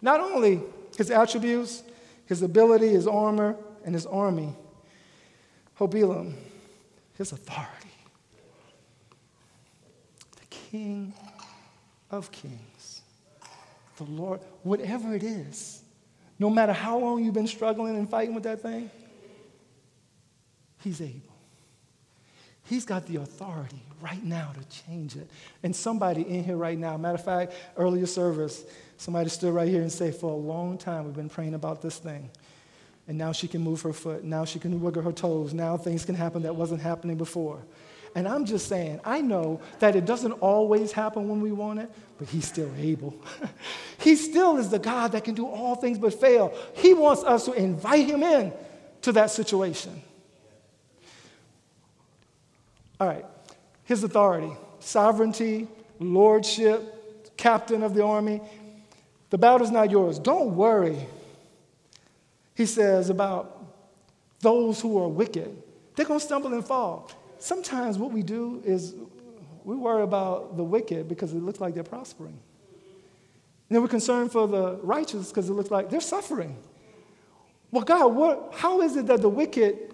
Not 0.01 0.19
only 0.19 0.63
his 0.97 1.11
attributes, 1.11 1.81
his 2.25 2.41
ability, 2.41 2.89
his 2.89 3.07
armor, 3.07 3.55
and 3.85 3.95
his 3.95 4.05
army, 4.05 4.53
Hobilim, 5.79 6.33
his 7.17 7.31
authority. 7.31 7.74
King 10.75 11.13
of 12.11 12.33
kings, 12.33 13.01
the 13.95 14.03
Lord, 14.03 14.41
whatever 14.63 15.15
it 15.15 15.23
is, 15.23 15.81
no 16.37 16.49
matter 16.49 16.73
how 16.73 16.97
long 16.97 17.23
you've 17.23 17.33
been 17.33 17.47
struggling 17.47 17.95
and 17.95 18.09
fighting 18.09 18.35
with 18.35 18.43
that 18.43 18.61
thing, 18.61 18.89
He's 20.83 20.99
able. 20.99 21.33
He's 22.65 22.83
got 22.83 23.07
the 23.07 23.15
authority 23.17 23.83
right 24.01 24.21
now 24.21 24.51
to 24.51 24.83
change 24.83 25.15
it. 25.15 25.29
And 25.63 25.73
somebody 25.73 26.23
in 26.23 26.43
here 26.43 26.57
right 26.57 26.77
now, 26.77 26.97
matter 26.97 27.15
of 27.15 27.23
fact, 27.23 27.53
earlier 27.77 28.05
service, 28.05 28.65
somebody 28.97 29.29
stood 29.29 29.53
right 29.53 29.69
here 29.69 29.81
and 29.81 29.91
said, 29.91 30.13
For 30.13 30.29
a 30.29 30.35
long 30.35 30.77
time, 30.77 31.05
we've 31.05 31.15
been 31.15 31.29
praying 31.29 31.53
about 31.53 31.81
this 31.81 31.99
thing. 31.99 32.29
And 33.07 33.17
now 33.17 33.31
she 33.31 33.47
can 33.47 33.61
move 33.61 33.81
her 33.83 33.93
foot. 33.93 34.25
Now 34.25 34.43
she 34.43 34.59
can 34.59 34.81
wiggle 34.81 35.03
her 35.03 35.13
toes. 35.13 35.53
Now 35.53 35.77
things 35.77 36.03
can 36.03 36.15
happen 36.15 36.41
that 36.41 36.55
wasn't 36.57 36.81
happening 36.81 37.15
before. 37.15 37.61
And 38.15 38.29
I'm 38.29 38.45
just 38.45 38.69
saying, 38.69 39.01
I 39.03 39.19
know 39.19 39.59
that 39.79 39.97
it 39.97 40.05
doesn't 40.05 40.31
always 40.31 40.93
happen 40.93 41.27
when 41.27 41.41
we 41.41 41.51
want 41.51 41.79
it, 41.79 41.91
but 42.17 42.29
He's 42.29 42.47
still 42.47 42.71
able. 42.77 43.13
he 43.99 44.15
still 44.15 44.55
is 44.55 44.69
the 44.69 44.79
God 44.79 45.11
that 45.11 45.25
can 45.25 45.35
do 45.35 45.45
all 45.45 45.75
things 45.75 45.99
but 45.99 46.13
fail. 46.13 46.57
He 46.75 46.93
wants 46.93 47.23
us 47.25 47.43
to 47.45 47.51
invite 47.51 48.07
Him 48.07 48.23
in 48.23 48.53
to 49.01 49.11
that 49.11 49.31
situation. 49.31 50.01
All 53.01 53.07
right, 53.07 53.25
His 53.83 54.01
authority, 54.05 54.53
sovereignty, 54.79 55.67
lordship, 55.99 57.35
captain 57.35 57.83
of 57.83 57.93
the 57.93 58.03
army. 58.03 58.39
The 59.29 59.37
battle's 59.37 59.71
not 59.71 59.91
yours. 59.91 60.19
Don't 60.19 60.55
worry. 60.55 61.05
He 62.53 62.65
says 62.65 63.09
about 63.09 63.61
those 64.39 64.79
who 64.79 64.97
are 65.03 65.09
wicked. 65.09 65.61
They're 65.97 66.05
going 66.05 66.21
to 66.21 66.25
stumble 66.25 66.53
and 66.53 66.65
fall 66.65 67.11
sometimes 67.45 67.97
what 67.99 68.11
we 68.11 68.23
do 68.23 68.61
is 68.65 68.95
we 69.63 69.75
worry 69.75 70.03
about 70.03 70.57
the 70.57 70.63
wicked 70.63 71.07
because 71.07 71.31
it 71.31 71.41
looks 71.41 71.61
like 71.61 71.75
they're 71.75 71.83
prospering. 71.83 72.39
And 73.67 73.75
then 73.75 73.81
we're 73.81 73.87
concerned 73.87 74.31
for 74.31 74.47
the 74.47 74.79
righteous 74.81 75.29
because 75.29 75.49
it 75.49 75.53
looks 75.53 75.71
like 75.71 75.89
they're 75.89 76.01
suffering. 76.01 76.57
Well, 77.71 77.83
God, 77.83 78.15
what, 78.15 78.53
how 78.55 78.81
is 78.81 78.95
it 78.95 79.07
that 79.07 79.21
the 79.21 79.29
wicked 79.29 79.93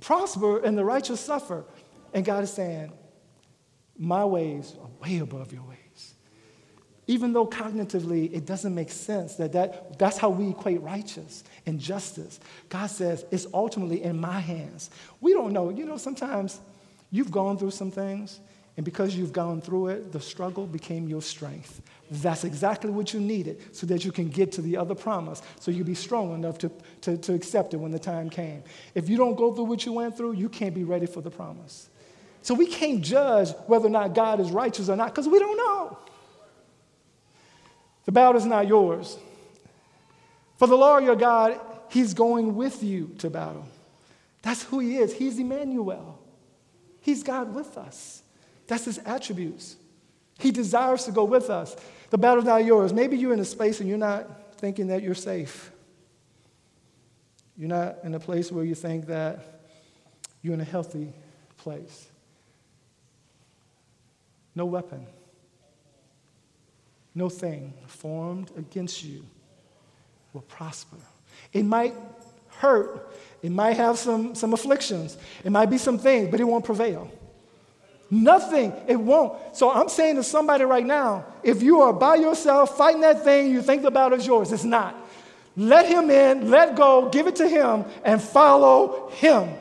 prosper 0.00 0.60
and 0.64 0.76
the 0.76 0.84
righteous 0.84 1.20
suffer? 1.20 1.64
And 2.12 2.24
God 2.24 2.44
is 2.44 2.52
saying, 2.52 2.92
My 3.96 4.24
ways 4.24 4.76
are 4.80 4.88
way 5.02 5.18
above 5.18 5.52
your 5.52 5.62
ways. 5.62 5.77
Even 7.08 7.32
though 7.32 7.46
cognitively 7.46 8.30
it 8.34 8.44
doesn't 8.44 8.74
make 8.74 8.90
sense 8.90 9.34
that, 9.36 9.52
that 9.52 9.98
that's 9.98 10.18
how 10.18 10.28
we 10.28 10.50
equate 10.50 10.82
righteous 10.82 11.42
and 11.64 11.80
justice, 11.80 12.38
God 12.68 12.88
says 12.88 13.24
it's 13.30 13.46
ultimately 13.52 14.04
in 14.04 14.20
my 14.20 14.38
hands. 14.38 14.90
We 15.22 15.32
don't 15.32 15.54
know. 15.54 15.70
You 15.70 15.86
know, 15.86 15.96
sometimes 15.96 16.60
you've 17.10 17.30
gone 17.30 17.56
through 17.56 17.70
some 17.70 17.90
things, 17.90 18.40
and 18.76 18.84
because 18.84 19.16
you've 19.16 19.32
gone 19.32 19.62
through 19.62 19.88
it, 19.88 20.12
the 20.12 20.20
struggle 20.20 20.66
became 20.66 21.08
your 21.08 21.22
strength. 21.22 21.80
That's 22.10 22.44
exactly 22.44 22.90
what 22.90 23.14
you 23.14 23.20
needed 23.20 23.74
so 23.74 23.86
that 23.86 24.04
you 24.04 24.12
can 24.12 24.28
get 24.28 24.52
to 24.52 24.62
the 24.62 24.76
other 24.76 24.94
promise, 24.94 25.40
so 25.60 25.70
you'll 25.70 25.86
be 25.86 25.94
strong 25.94 26.34
enough 26.34 26.58
to, 26.58 26.70
to, 27.00 27.16
to 27.16 27.32
accept 27.32 27.72
it 27.72 27.78
when 27.78 27.90
the 27.90 27.98
time 27.98 28.28
came. 28.28 28.62
If 28.94 29.08
you 29.08 29.16
don't 29.16 29.34
go 29.34 29.54
through 29.54 29.64
what 29.64 29.86
you 29.86 29.94
went 29.94 30.14
through, 30.14 30.32
you 30.32 30.50
can't 30.50 30.74
be 30.74 30.84
ready 30.84 31.06
for 31.06 31.22
the 31.22 31.30
promise. 31.30 31.88
So 32.42 32.54
we 32.54 32.66
can't 32.66 33.02
judge 33.02 33.50
whether 33.66 33.86
or 33.86 33.90
not 33.90 34.14
God 34.14 34.40
is 34.40 34.50
righteous 34.50 34.90
or 34.90 34.96
not 34.96 35.08
because 35.08 35.26
we 35.26 35.38
don't 35.38 35.56
know. 35.56 35.98
The 38.08 38.12
battle 38.12 38.36
is 38.36 38.46
not 38.46 38.66
yours. 38.66 39.18
For 40.56 40.66
the 40.66 40.78
Lord 40.78 41.04
your 41.04 41.14
God, 41.14 41.60
He's 41.90 42.14
going 42.14 42.56
with 42.56 42.82
you 42.82 43.14
to 43.18 43.28
battle. 43.28 43.66
That's 44.40 44.62
who 44.62 44.78
He 44.78 44.96
is. 44.96 45.12
He's 45.12 45.38
Emmanuel. 45.38 46.18
He's 47.02 47.22
God 47.22 47.54
with 47.54 47.76
us. 47.76 48.22
That's 48.66 48.86
His 48.86 48.96
attributes. 49.04 49.76
He 50.38 50.52
desires 50.52 51.04
to 51.04 51.12
go 51.12 51.24
with 51.24 51.50
us. 51.50 51.76
The 52.08 52.16
battle's 52.16 52.46
not 52.46 52.64
yours. 52.64 52.94
Maybe 52.94 53.18
you're 53.18 53.34
in 53.34 53.40
a 53.40 53.44
space 53.44 53.78
and 53.80 53.90
you're 53.90 53.98
not 53.98 54.54
thinking 54.54 54.86
that 54.86 55.02
you're 55.02 55.14
safe. 55.14 55.70
You're 57.58 57.68
not 57.68 57.98
in 58.04 58.14
a 58.14 58.20
place 58.20 58.50
where 58.50 58.64
you 58.64 58.74
think 58.74 59.08
that 59.08 59.60
you're 60.40 60.54
in 60.54 60.62
a 60.62 60.64
healthy 60.64 61.12
place. 61.58 62.08
No 64.54 64.64
weapon, 64.64 65.06
no 67.18 67.28
thing 67.28 67.74
formed 67.88 68.50
against 68.56 69.02
you 69.04 69.24
will 70.32 70.42
prosper. 70.42 70.96
It 71.52 71.64
might 71.64 71.94
hurt, 72.48 73.12
it 73.42 73.50
might 73.50 73.76
have 73.76 73.98
some, 73.98 74.34
some 74.34 74.54
afflictions, 74.54 75.18
it 75.44 75.50
might 75.50 75.66
be 75.66 75.78
some 75.78 75.98
things, 75.98 76.30
but 76.30 76.40
it 76.40 76.44
won't 76.44 76.64
prevail. 76.64 77.10
Nothing, 78.10 78.72
it 78.86 78.96
won't. 78.96 79.56
So 79.56 79.70
I'm 79.70 79.88
saying 79.88 80.16
to 80.16 80.22
somebody 80.22 80.64
right 80.64 80.86
now 80.86 81.26
if 81.42 81.60
you 81.60 81.82
are 81.82 81.92
by 81.92 82.14
yourself 82.14 82.76
fighting 82.76 83.02
that 83.02 83.24
thing 83.24 83.50
you 83.50 83.62
think 83.62 83.82
battle 83.92 84.16
is 84.16 84.26
yours, 84.26 84.52
it's 84.52 84.64
not. 84.64 84.94
Let 85.56 85.86
him 85.86 86.08
in, 86.10 86.50
let 86.50 86.76
go, 86.76 87.08
give 87.10 87.26
it 87.26 87.36
to 87.36 87.48
him, 87.48 87.84
and 88.04 88.22
follow 88.22 89.10
him. 89.10 89.54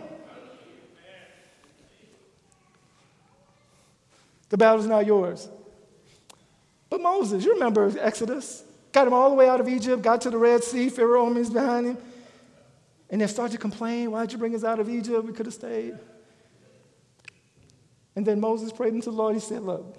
The 4.49 4.57
battle 4.57 4.79
is 4.79 4.85
not 4.85 5.07
yours. 5.07 5.49
But 6.89 7.01
Moses, 7.01 7.43
you 7.43 7.53
remember 7.53 7.91
Exodus? 7.99 8.63
Got 8.91 9.07
him 9.07 9.13
all 9.13 9.29
the 9.29 9.35
way 9.35 9.47
out 9.47 9.59
of 9.59 9.67
Egypt, 9.67 10.01
got 10.01 10.21
to 10.21 10.29
the 10.29 10.37
Red 10.37 10.63
Sea, 10.63 10.89
Pharaoh 10.89 11.25
armies 11.25 11.49
behind 11.49 11.87
him. 11.87 11.97
And 13.09 13.21
they 13.21 13.27
started 13.27 13.53
to 13.53 13.57
complain, 13.57 14.11
why'd 14.11 14.31
you 14.31 14.37
bring 14.37 14.55
us 14.55 14.63
out 14.63 14.79
of 14.79 14.89
Egypt? 14.89 15.23
We 15.25 15.33
could 15.33 15.45
have 15.45 15.55
stayed. 15.55 15.97
And 18.15 18.25
then 18.25 18.39
Moses 18.39 18.71
prayed 18.71 18.93
unto 18.93 19.11
the 19.11 19.15
Lord. 19.15 19.35
He 19.35 19.39
said, 19.39 19.61
Look, 19.61 19.95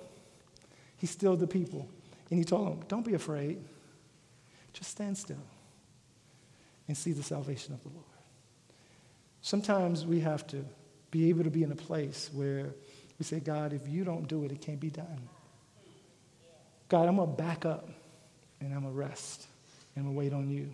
he 0.96 1.06
stilled 1.06 1.38
the 1.38 1.46
people. 1.46 1.88
And 2.30 2.38
he 2.38 2.44
told 2.44 2.66
them, 2.66 2.84
Don't 2.88 3.04
be 3.04 3.14
afraid. 3.14 3.58
Just 4.72 4.90
stand 4.90 5.16
still 5.16 5.36
and 6.88 6.96
see 6.96 7.12
the 7.12 7.22
salvation 7.22 7.74
of 7.74 7.82
the 7.82 7.90
Lord. 7.90 8.04
Sometimes 9.40 10.04
we 10.04 10.20
have 10.20 10.46
to 10.48 10.64
be 11.10 11.28
able 11.28 11.44
to 11.44 11.50
be 11.50 11.62
in 11.62 11.70
a 11.70 11.76
place 11.76 12.28
where 12.32 12.74
we 13.18 13.24
say, 13.24 13.40
God, 13.40 13.72
if 13.72 13.88
you 13.88 14.04
don't 14.04 14.26
do 14.26 14.44
it, 14.44 14.52
it 14.52 14.60
can't 14.60 14.80
be 14.80 14.90
done. 14.90 15.28
God, 16.88 17.08
I'm 17.08 17.16
going 17.16 17.30
to 17.30 17.42
back 17.42 17.64
up 17.66 17.88
and 18.60 18.72
I'm 18.72 18.82
going 18.82 18.94
to 18.94 18.98
rest 18.98 19.46
and 19.94 20.06
I'm 20.06 20.14
going 20.14 20.28
to 20.28 20.36
wait 20.36 20.38
on 20.38 20.50
you. 20.50 20.72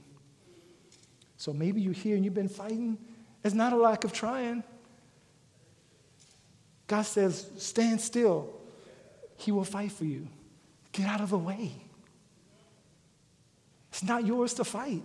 So 1.36 1.52
maybe 1.52 1.80
you're 1.80 1.92
here 1.92 2.16
and 2.16 2.24
you've 2.24 2.34
been 2.34 2.48
fighting. 2.48 2.96
It's 3.42 3.54
not 3.54 3.72
a 3.72 3.76
lack 3.76 4.04
of 4.04 4.12
trying. 4.12 4.62
God 6.86 7.02
says, 7.02 7.50
stand 7.58 8.00
still. 8.00 8.54
He 9.36 9.52
will 9.52 9.64
fight 9.64 9.92
for 9.92 10.04
you. 10.04 10.28
Get 10.92 11.06
out 11.06 11.20
of 11.20 11.30
the 11.30 11.38
way. 11.38 11.72
It's 13.90 14.02
not 14.02 14.24
yours 14.24 14.54
to 14.54 14.64
fight. 14.64 15.02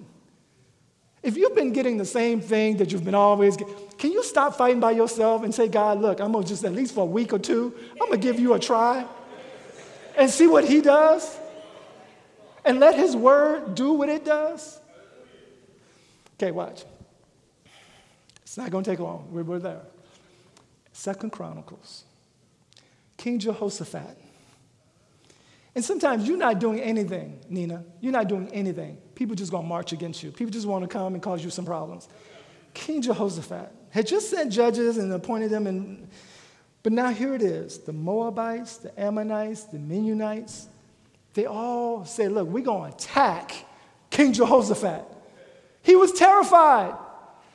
If 1.22 1.36
you've 1.36 1.56
been 1.56 1.74
getting 1.74 1.98
the 1.98 2.06
same 2.06 2.40
thing 2.40 2.78
that 2.78 2.92
you've 2.92 3.04
been 3.04 3.16
always 3.16 3.58
getting, 3.58 3.76
can 3.98 4.12
you 4.12 4.24
stop 4.24 4.56
fighting 4.56 4.80
by 4.80 4.92
yourself 4.92 5.44
and 5.44 5.54
say, 5.54 5.68
God, 5.68 6.00
look, 6.00 6.22
I'm 6.22 6.32
going 6.32 6.44
to 6.44 6.50
just 6.50 6.64
at 6.64 6.74
least 6.74 6.96
for 6.96 7.02
a 7.02 7.06
week 7.06 7.34
or 7.34 7.40
two, 7.40 7.76
I'm 7.92 8.08
going 8.08 8.12
to 8.12 8.18
give 8.18 8.40
you 8.40 8.54
a 8.54 8.60
try 8.60 9.06
and 10.18 10.30
see 10.30 10.48
what 10.48 10.66
He 10.66 10.82
does? 10.82 11.38
And 12.66 12.80
let 12.80 12.96
His 12.96 13.16
word 13.16 13.76
do 13.76 13.94
what 13.94 14.10
it 14.10 14.26
does? 14.26 14.80
Okay, 16.36 16.52
watch. 16.52 16.84
It's 18.44 18.58
not 18.58 18.72
going 18.72 18.84
to 18.84 18.90
take 18.90 19.00
long. 19.00 19.28
We're, 19.32 19.44
we're 19.44 19.60
there. 19.60 19.82
Second 20.94 21.32
Chronicles. 21.32 22.04
King 23.18 23.40
Jehoshaphat. 23.40 24.18
And 25.76 25.86
sometimes 25.86 26.28
you're 26.28 26.38
not 26.38 26.60
doing 26.60 26.80
anything, 26.80 27.40
Nina. 27.48 27.84
You're 28.02 28.12
not 28.12 28.28
doing 28.28 28.50
anything. 28.52 28.98
People 29.16 29.36
just 29.36 29.52
gonna 29.52 29.68
march 29.68 29.94
against 29.94 30.24
you. 30.24 30.32
People 30.32 30.52
just 30.52 30.66
want 30.66 30.84
to 30.84 30.88
come 30.88 31.14
and 31.14 31.22
cause 31.22 31.44
you 31.44 31.50
some 31.50 31.66
problems. 31.66 32.08
King 32.74 33.02
Jehoshaphat 33.02 33.72
had 33.90 34.08
just 34.08 34.30
sent 34.30 34.52
judges 34.52 34.98
and 34.98 35.12
appointed 35.14 35.52
them, 35.52 35.68
and 35.68 36.10
but 36.84 36.94
now 36.94 37.10
here 37.10 37.34
it 37.34 37.42
is: 37.42 37.80
the 37.80 37.94
Moabites, 37.94 38.78
the 38.78 39.00
Ammonites, 39.00 39.64
the 39.66 39.78
Meunites. 39.78 40.68
They 41.34 41.46
all 41.46 42.06
say, 42.06 42.28
"Look, 42.28 42.48
we're 42.48 42.64
gonna 42.64 42.94
attack 42.94 43.54
King 44.10 44.34
Jehoshaphat." 44.34 45.06
He 45.82 45.96
was 45.96 46.12
terrified. 46.12 46.96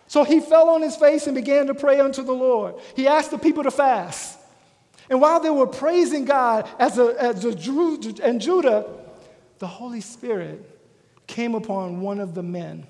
So 0.07 0.23
he 0.23 0.41
fell 0.41 0.69
on 0.69 0.83
his 0.83 0.97
face 0.97 1.27
and 1.27 1.35
began 1.35 1.67
to 1.67 1.75
pray 1.75 1.99
unto 1.99 2.23
the 2.23 2.33
Lord. 2.33 2.75
He 2.95 3.07
asked 3.09 3.31
the 3.31 3.39
people 3.39 3.63
to 3.63 3.71
fast. 3.71 4.39
And 5.09 5.21
while 5.21 5.41
they 5.41 5.51
were 5.51 5.67
praising 5.67 6.25
God 6.25 6.69
as 6.79 6.99
a, 6.99 7.15
as 7.19 7.45
a 7.45 7.55
Jew 7.55 7.99
and 8.23 8.41
Judah, 8.41 8.87
the 9.59 9.67
Holy 9.67 10.01
Spirit 10.01 10.71
came 11.27 11.55
upon 11.55 12.01
one 12.01 12.21
of 12.21 12.35
the 12.35 12.43
men. 12.43 12.87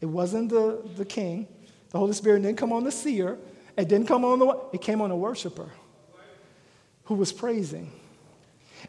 It 0.00 0.06
wasn't 0.06 0.50
the, 0.50 0.82
the 0.96 1.04
king. 1.04 1.46
The 1.90 1.98
Holy 1.98 2.12
Spirit 2.12 2.42
didn't 2.42 2.58
come 2.58 2.72
on 2.72 2.84
the 2.84 2.92
seer. 2.92 3.38
It 3.76 3.88
didn't 3.88 4.06
come 4.06 4.24
on 4.24 4.38
the, 4.38 4.60
it 4.72 4.80
came 4.80 5.00
on 5.00 5.10
a 5.10 5.16
worshiper 5.16 5.70
who 7.04 7.14
was 7.14 7.32
praising. 7.32 7.92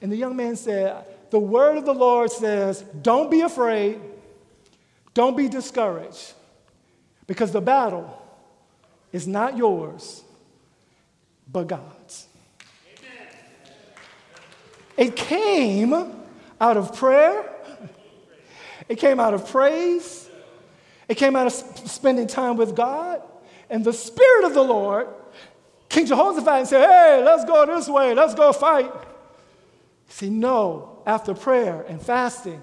And 0.02 0.12
the 0.12 0.15
young 0.15 0.36
man 0.36 0.56
said, 0.56 1.06
The 1.32 1.39
word 1.39 1.78
of 1.78 1.86
the 1.86 1.94
Lord 1.94 2.32
says, 2.32 2.84
Don't 3.02 3.32
be 3.32 3.41
afraid, 3.41 4.00
don't 5.13 5.36
be 5.36 5.50
discouraged, 5.50 6.34
because 7.28 7.52
the 7.52 7.62
battle 7.62 8.22
is 9.12 9.28
not 9.28 9.58
yours, 9.58 10.24
but 11.52 11.67
God's. 11.67 12.28
Amen. 12.98 13.28
It 14.98 15.15
came 15.15 15.94
out 16.60 16.78
of 16.78 16.96
prayer, 16.96 17.50
it 18.88 18.98
came 18.98 19.20
out 19.20 19.34
of 19.34 19.50
praise, 19.50 20.30
it 21.08 21.15
came 21.15 21.36
out 21.36 21.48
of 21.48 21.54
spending 21.54 22.28
time 22.28 22.56
with 22.56 22.76
God, 22.76 23.22
and 23.72 23.86
the 23.86 23.94
Spirit 23.94 24.44
of 24.44 24.54
the 24.54 24.62
Lord, 24.62 25.08
King 25.88 26.06
Jehoshaphat, 26.06 26.68
said, 26.68 26.88
Hey, 26.88 27.24
let's 27.24 27.46
go 27.46 27.66
this 27.66 27.88
way, 27.88 28.14
let's 28.14 28.36
go 28.36 28.52
fight. 28.52 28.92
See, 30.10 30.30
no, 30.30 31.02
after 31.08 31.34
prayer 31.34 31.86
and 31.88 32.00
fasting, 32.02 32.62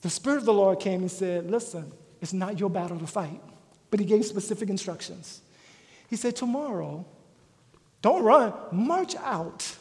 the 0.00 0.08
Spirit 0.08 0.38
of 0.38 0.44
the 0.46 0.52
Lord 0.54 0.80
came 0.80 1.02
and 1.02 1.10
said, 1.10 1.50
Listen, 1.50 1.92
it's 2.22 2.32
not 2.32 2.58
your 2.58 2.70
battle 2.70 2.98
to 2.98 3.06
fight. 3.06 3.42
But 3.90 4.00
he 4.00 4.06
gave 4.06 4.24
specific 4.24 4.70
instructions. 4.70 5.42
He 6.08 6.16
said, 6.16 6.34
Tomorrow, 6.34 7.04
don't 8.00 8.22
run, 8.22 8.54
march 8.72 9.14
out 9.16 9.76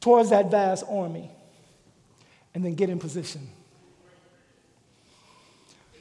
towards 0.00 0.30
that 0.30 0.50
vast 0.50 0.84
army 0.88 1.30
and 2.54 2.62
then 2.62 2.74
get 2.74 2.90
in 2.90 2.98
position. 2.98 3.48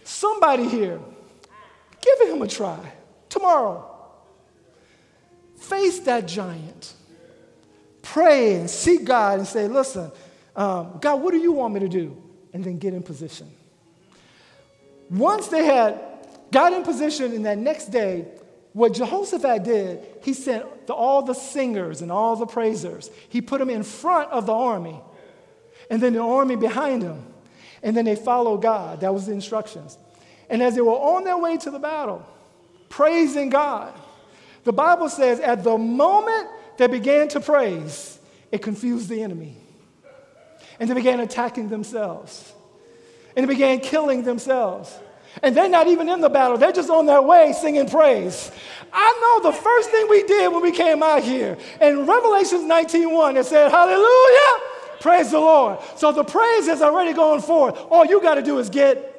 Somebody 0.04 0.68
here, 0.68 1.00
give 2.04 2.30
him 2.30 2.42
a 2.42 2.48
try 2.48 2.80
tomorrow. 3.30 3.90
Face 5.58 6.00
that 6.02 6.28
giant. 6.28 6.94
Pray 8.02 8.56
and 8.56 8.70
seek 8.70 9.06
God 9.06 9.40
and 9.40 9.48
say, 9.48 9.68
Listen, 9.68 10.12
um, 10.56 10.98
God, 11.02 11.22
what 11.22 11.32
do 11.32 11.38
you 11.38 11.52
want 11.52 11.74
me 11.74 11.80
to 11.80 11.90
do? 11.90 12.22
And 12.54 12.64
then 12.64 12.78
get 12.78 12.94
in 12.94 13.02
position. 13.02 13.50
Once 15.10 15.48
they 15.48 15.66
had 15.66 16.00
got 16.52 16.74
in 16.74 16.84
position 16.84 17.34
in 17.34 17.44
that 17.44 17.58
next 17.58 17.88
day, 17.88 18.28
what 18.74 18.94
Jehoshaphat 18.94 19.64
did, 19.64 20.06
he 20.24 20.34
sent 20.34 20.88
the, 20.88 20.94
all 20.94 21.22
the 21.22 21.34
singers 21.34 22.02
and 22.02 22.12
all 22.12 22.36
the 22.36 22.46
praisers, 22.46 23.10
he 23.30 23.42
put 23.42 23.60
them 23.60 23.70
in 23.70 23.84
front 23.84 24.32
of 24.32 24.46
the 24.46 24.54
army, 24.54 25.00
and 25.90 26.02
then 26.02 26.14
the 26.14 26.22
army 26.22 26.56
behind 26.56 27.04
him. 27.04 27.26
And 27.84 27.96
then 27.96 28.06
they 28.06 28.16
followed 28.16 28.62
God. 28.62 29.02
That 29.02 29.14
was 29.14 29.26
the 29.28 29.34
instructions. 29.34 29.98
And 30.54 30.62
as 30.62 30.76
they 30.76 30.82
were 30.82 30.92
on 30.92 31.24
their 31.24 31.36
way 31.36 31.58
to 31.58 31.72
the 31.72 31.80
battle, 31.80 32.24
praising 32.88 33.50
God, 33.50 33.92
the 34.66 34.72
Bible 34.72 35.10
says 35.10 35.40
at 35.40 35.64
the 35.64 35.80
moment 35.80 36.48
they 36.78 36.86
began 36.86 37.28
to 37.30 37.40
praise, 37.40 38.20
it 38.52 38.62
confused 38.62 39.10
the 39.10 39.24
enemy. 39.24 39.58
And 40.80 40.88
they 40.88 40.94
began 40.94 41.22
attacking 41.22 41.70
themselves. 41.70 42.54
And 43.36 43.44
they 43.44 43.52
began 43.52 43.80
killing 43.80 44.26
themselves. 44.26 44.96
And 45.42 45.58
they're 45.58 45.68
not 45.68 45.88
even 45.88 46.08
in 46.08 46.22
the 46.22 46.30
battle, 46.30 46.60
they're 46.60 46.72
just 46.72 46.92
on 46.92 47.08
their 47.08 47.24
way 47.24 47.56
singing 47.60 47.90
praise. 47.90 48.52
I 48.94 49.40
know 49.42 49.50
the 49.50 49.58
first 49.58 49.90
thing 49.90 50.08
we 50.08 50.22
did 50.22 50.54
when 50.54 50.62
we 50.62 50.72
came 50.72 51.02
out 51.02 51.24
here 51.24 51.58
in 51.82 52.06
Revelations 52.06 52.62
19:1, 52.62 53.38
it 53.38 53.48
said, 53.48 53.72
Hallelujah! 53.72 54.70
Praise 55.00 55.32
the 55.32 55.40
Lord. 55.40 55.80
So 55.96 56.12
the 56.12 56.24
praise 56.24 56.68
is 56.68 56.84
already 56.84 57.14
going 57.14 57.42
forth. 57.42 57.76
All 57.90 58.06
you 58.06 58.22
got 58.22 58.36
to 58.36 58.44
do 58.44 58.60
is 58.60 58.70
get 58.70 59.13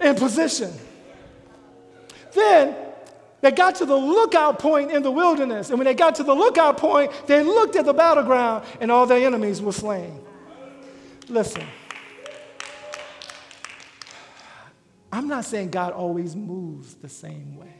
in 0.00 0.14
position. 0.14 0.72
Then 2.32 2.76
they 3.40 3.50
got 3.50 3.76
to 3.76 3.86
the 3.86 3.96
lookout 3.96 4.58
point 4.58 4.90
in 4.90 5.02
the 5.02 5.10
wilderness. 5.10 5.70
And 5.70 5.78
when 5.78 5.86
they 5.86 5.94
got 5.94 6.14
to 6.16 6.22
the 6.22 6.34
lookout 6.34 6.76
point, 6.76 7.10
they 7.26 7.42
looked 7.42 7.76
at 7.76 7.84
the 7.84 7.94
battleground 7.94 8.64
and 8.80 8.90
all 8.90 9.06
their 9.06 9.26
enemies 9.26 9.62
were 9.62 9.72
slain. 9.72 10.20
Listen. 11.28 11.64
I'm 15.12 15.26
not 15.26 15.44
saying 15.44 15.70
God 15.70 15.92
always 15.92 16.36
moves 16.36 16.94
the 16.94 17.08
same 17.08 17.56
way. 17.56 17.74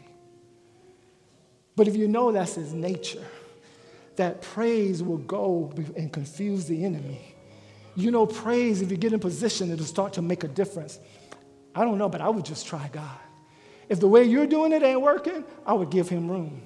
But 1.76 1.88
if 1.88 1.96
you 1.96 2.08
know 2.08 2.32
that's 2.32 2.56
his 2.56 2.72
nature, 2.72 3.24
that 4.16 4.42
praise 4.42 5.02
will 5.02 5.18
go 5.18 5.72
and 5.96 6.12
confuse 6.12 6.66
the 6.66 6.84
enemy. 6.84 7.34
You 7.94 8.10
know, 8.10 8.26
praise, 8.26 8.82
if 8.82 8.90
you 8.90 8.96
get 8.96 9.12
in 9.12 9.20
position, 9.20 9.70
it'll 9.70 9.84
start 9.84 10.12
to 10.14 10.22
make 10.22 10.44
a 10.44 10.48
difference. 10.48 10.98
I 11.74 11.84
don't 11.84 11.98
know, 11.98 12.08
but 12.08 12.20
I 12.20 12.28
would 12.28 12.44
just 12.44 12.66
try 12.66 12.88
God. 12.92 13.18
If 13.88 14.00
the 14.00 14.08
way 14.08 14.24
you're 14.24 14.46
doing 14.46 14.72
it 14.72 14.82
ain't 14.82 15.00
working, 15.00 15.44
I 15.66 15.72
would 15.72 15.90
give 15.90 16.08
him 16.08 16.30
room. 16.30 16.62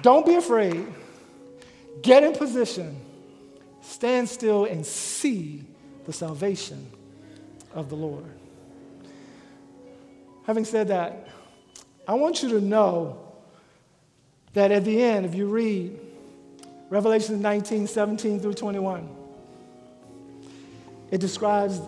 Don't 0.00 0.24
be 0.24 0.36
afraid. 0.36 0.86
Get 2.02 2.24
in 2.24 2.32
position. 2.32 2.96
Stand 3.82 4.28
still 4.28 4.64
and 4.64 4.86
see 4.86 5.64
the 6.06 6.12
salvation 6.12 6.90
of 7.74 7.88
the 7.88 7.96
Lord. 7.96 8.24
Having 10.44 10.64
said 10.64 10.88
that, 10.88 11.28
I 12.06 12.14
want 12.14 12.42
you 12.42 12.48
to 12.50 12.60
know 12.60 13.20
that 14.54 14.70
at 14.72 14.84
the 14.84 15.02
end, 15.02 15.26
if 15.26 15.34
you 15.34 15.46
read 15.46 15.98
Revelation 16.90 17.40
19 17.40 17.86
17 17.86 18.40
through 18.40 18.54
21, 18.54 19.08
it 21.10 21.20
describes 21.20 21.80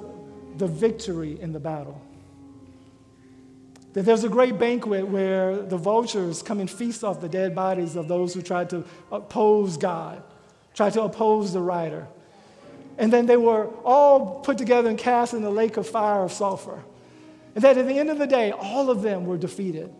the 0.56 0.66
victory 0.66 1.40
in 1.40 1.52
the 1.52 1.60
battle. 1.60 2.00
That 3.94 4.02
there's 4.04 4.24
a 4.24 4.28
great 4.28 4.58
banquet 4.58 5.06
where 5.06 5.62
the 5.62 5.76
vultures 5.76 6.42
come 6.42 6.60
and 6.60 6.70
feast 6.70 7.04
off 7.04 7.20
the 7.20 7.28
dead 7.28 7.54
bodies 7.54 7.96
of 7.96 8.08
those 8.08 8.34
who 8.34 8.42
tried 8.42 8.70
to 8.70 8.84
oppose 9.12 9.76
God, 9.76 10.22
tried 10.74 10.94
to 10.94 11.02
oppose 11.02 11.52
the 11.52 11.60
rider. 11.60 12.06
And 12.98 13.12
then 13.12 13.26
they 13.26 13.36
were 13.36 13.68
all 13.84 14.40
put 14.40 14.58
together 14.58 14.88
and 14.88 14.98
cast 14.98 15.34
in 15.34 15.42
the 15.42 15.50
lake 15.50 15.76
of 15.76 15.88
fire 15.88 16.22
of 16.22 16.32
sulfur. 16.32 16.82
And 17.54 17.62
that 17.62 17.78
at 17.78 17.86
the 17.86 17.98
end 17.98 18.10
of 18.10 18.18
the 18.18 18.26
day, 18.26 18.50
all 18.50 18.90
of 18.90 19.02
them 19.02 19.26
were 19.26 19.38
defeated. 19.38 19.92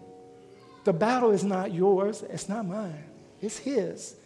The 0.85 0.93
battle 0.93 1.31
is 1.31 1.45
not 1.45 1.73
yours, 1.73 2.23
it's 2.29 2.49
not 2.49 2.67
mine, 2.67 3.05
it's 3.41 3.59
His. 3.59 4.17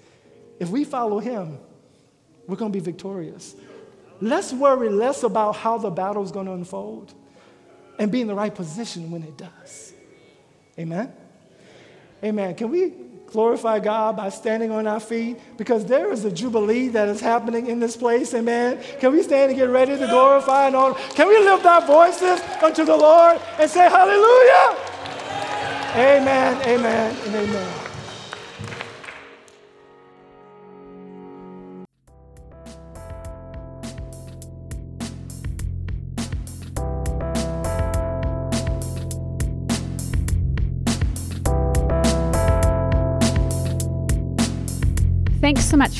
If 0.59 0.71
we 0.71 0.85
follow 0.85 1.19
Him, 1.19 1.59
we're 2.47 2.57
going 2.57 2.73
to 2.73 2.77
be 2.77 2.85
victorious. 2.85 3.55
Let's 4.21 4.53
worry 4.53 4.89
less 4.89 5.23
about 5.23 5.57
how 5.57 5.79
the 5.79 5.91
battle 5.91 6.25
is 6.25 6.33
going 6.33 6.47
to 6.47 6.53
unfold 6.53 7.15
and 7.99 8.11
be 8.11 8.21
in 8.21 8.27
the 8.27 8.35
right 8.35 8.55
position 8.55 9.11
when 9.11 9.23
it 9.23 9.37
does. 9.37 9.93
Amen? 10.79 11.13
Amen. 12.23 12.55
Can 12.55 12.71
we 12.71 12.93
glorify 13.27 13.79
God 13.79 14.17
by 14.17 14.29
standing 14.31 14.71
on 14.71 14.87
our 14.87 15.01
feet? 15.01 15.39
Because 15.57 15.85
there 15.85 16.13
is 16.13 16.25
a 16.25 16.31
jubilee 16.31 16.89
that 16.89 17.09
is 17.09 17.21
happening 17.21 17.67
in 17.67 17.79
this 17.79 17.97
place. 17.97 18.35
Amen. 18.35 18.83
Can 19.01 19.13
we 19.13 19.23
stand 19.23 19.51
and 19.51 19.59
get 19.59 19.69
ready 19.69 19.97
to 19.97 20.07
glorify 20.07 20.67
and 20.67 20.77
honor? 20.77 20.95
Can 21.11 21.29
we 21.29 21.39
lift 21.39 21.65
our 21.65 21.87
voices 21.87 22.41
unto 22.63 22.85
the 22.85 22.97
Lord 22.97 23.41
and 23.59 23.71
say 23.71 23.89
hallelujah? 23.89 24.77
Amen, 25.95 26.63
amen, 26.69 27.17
and 27.27 27.35
amen. 27.35 27.88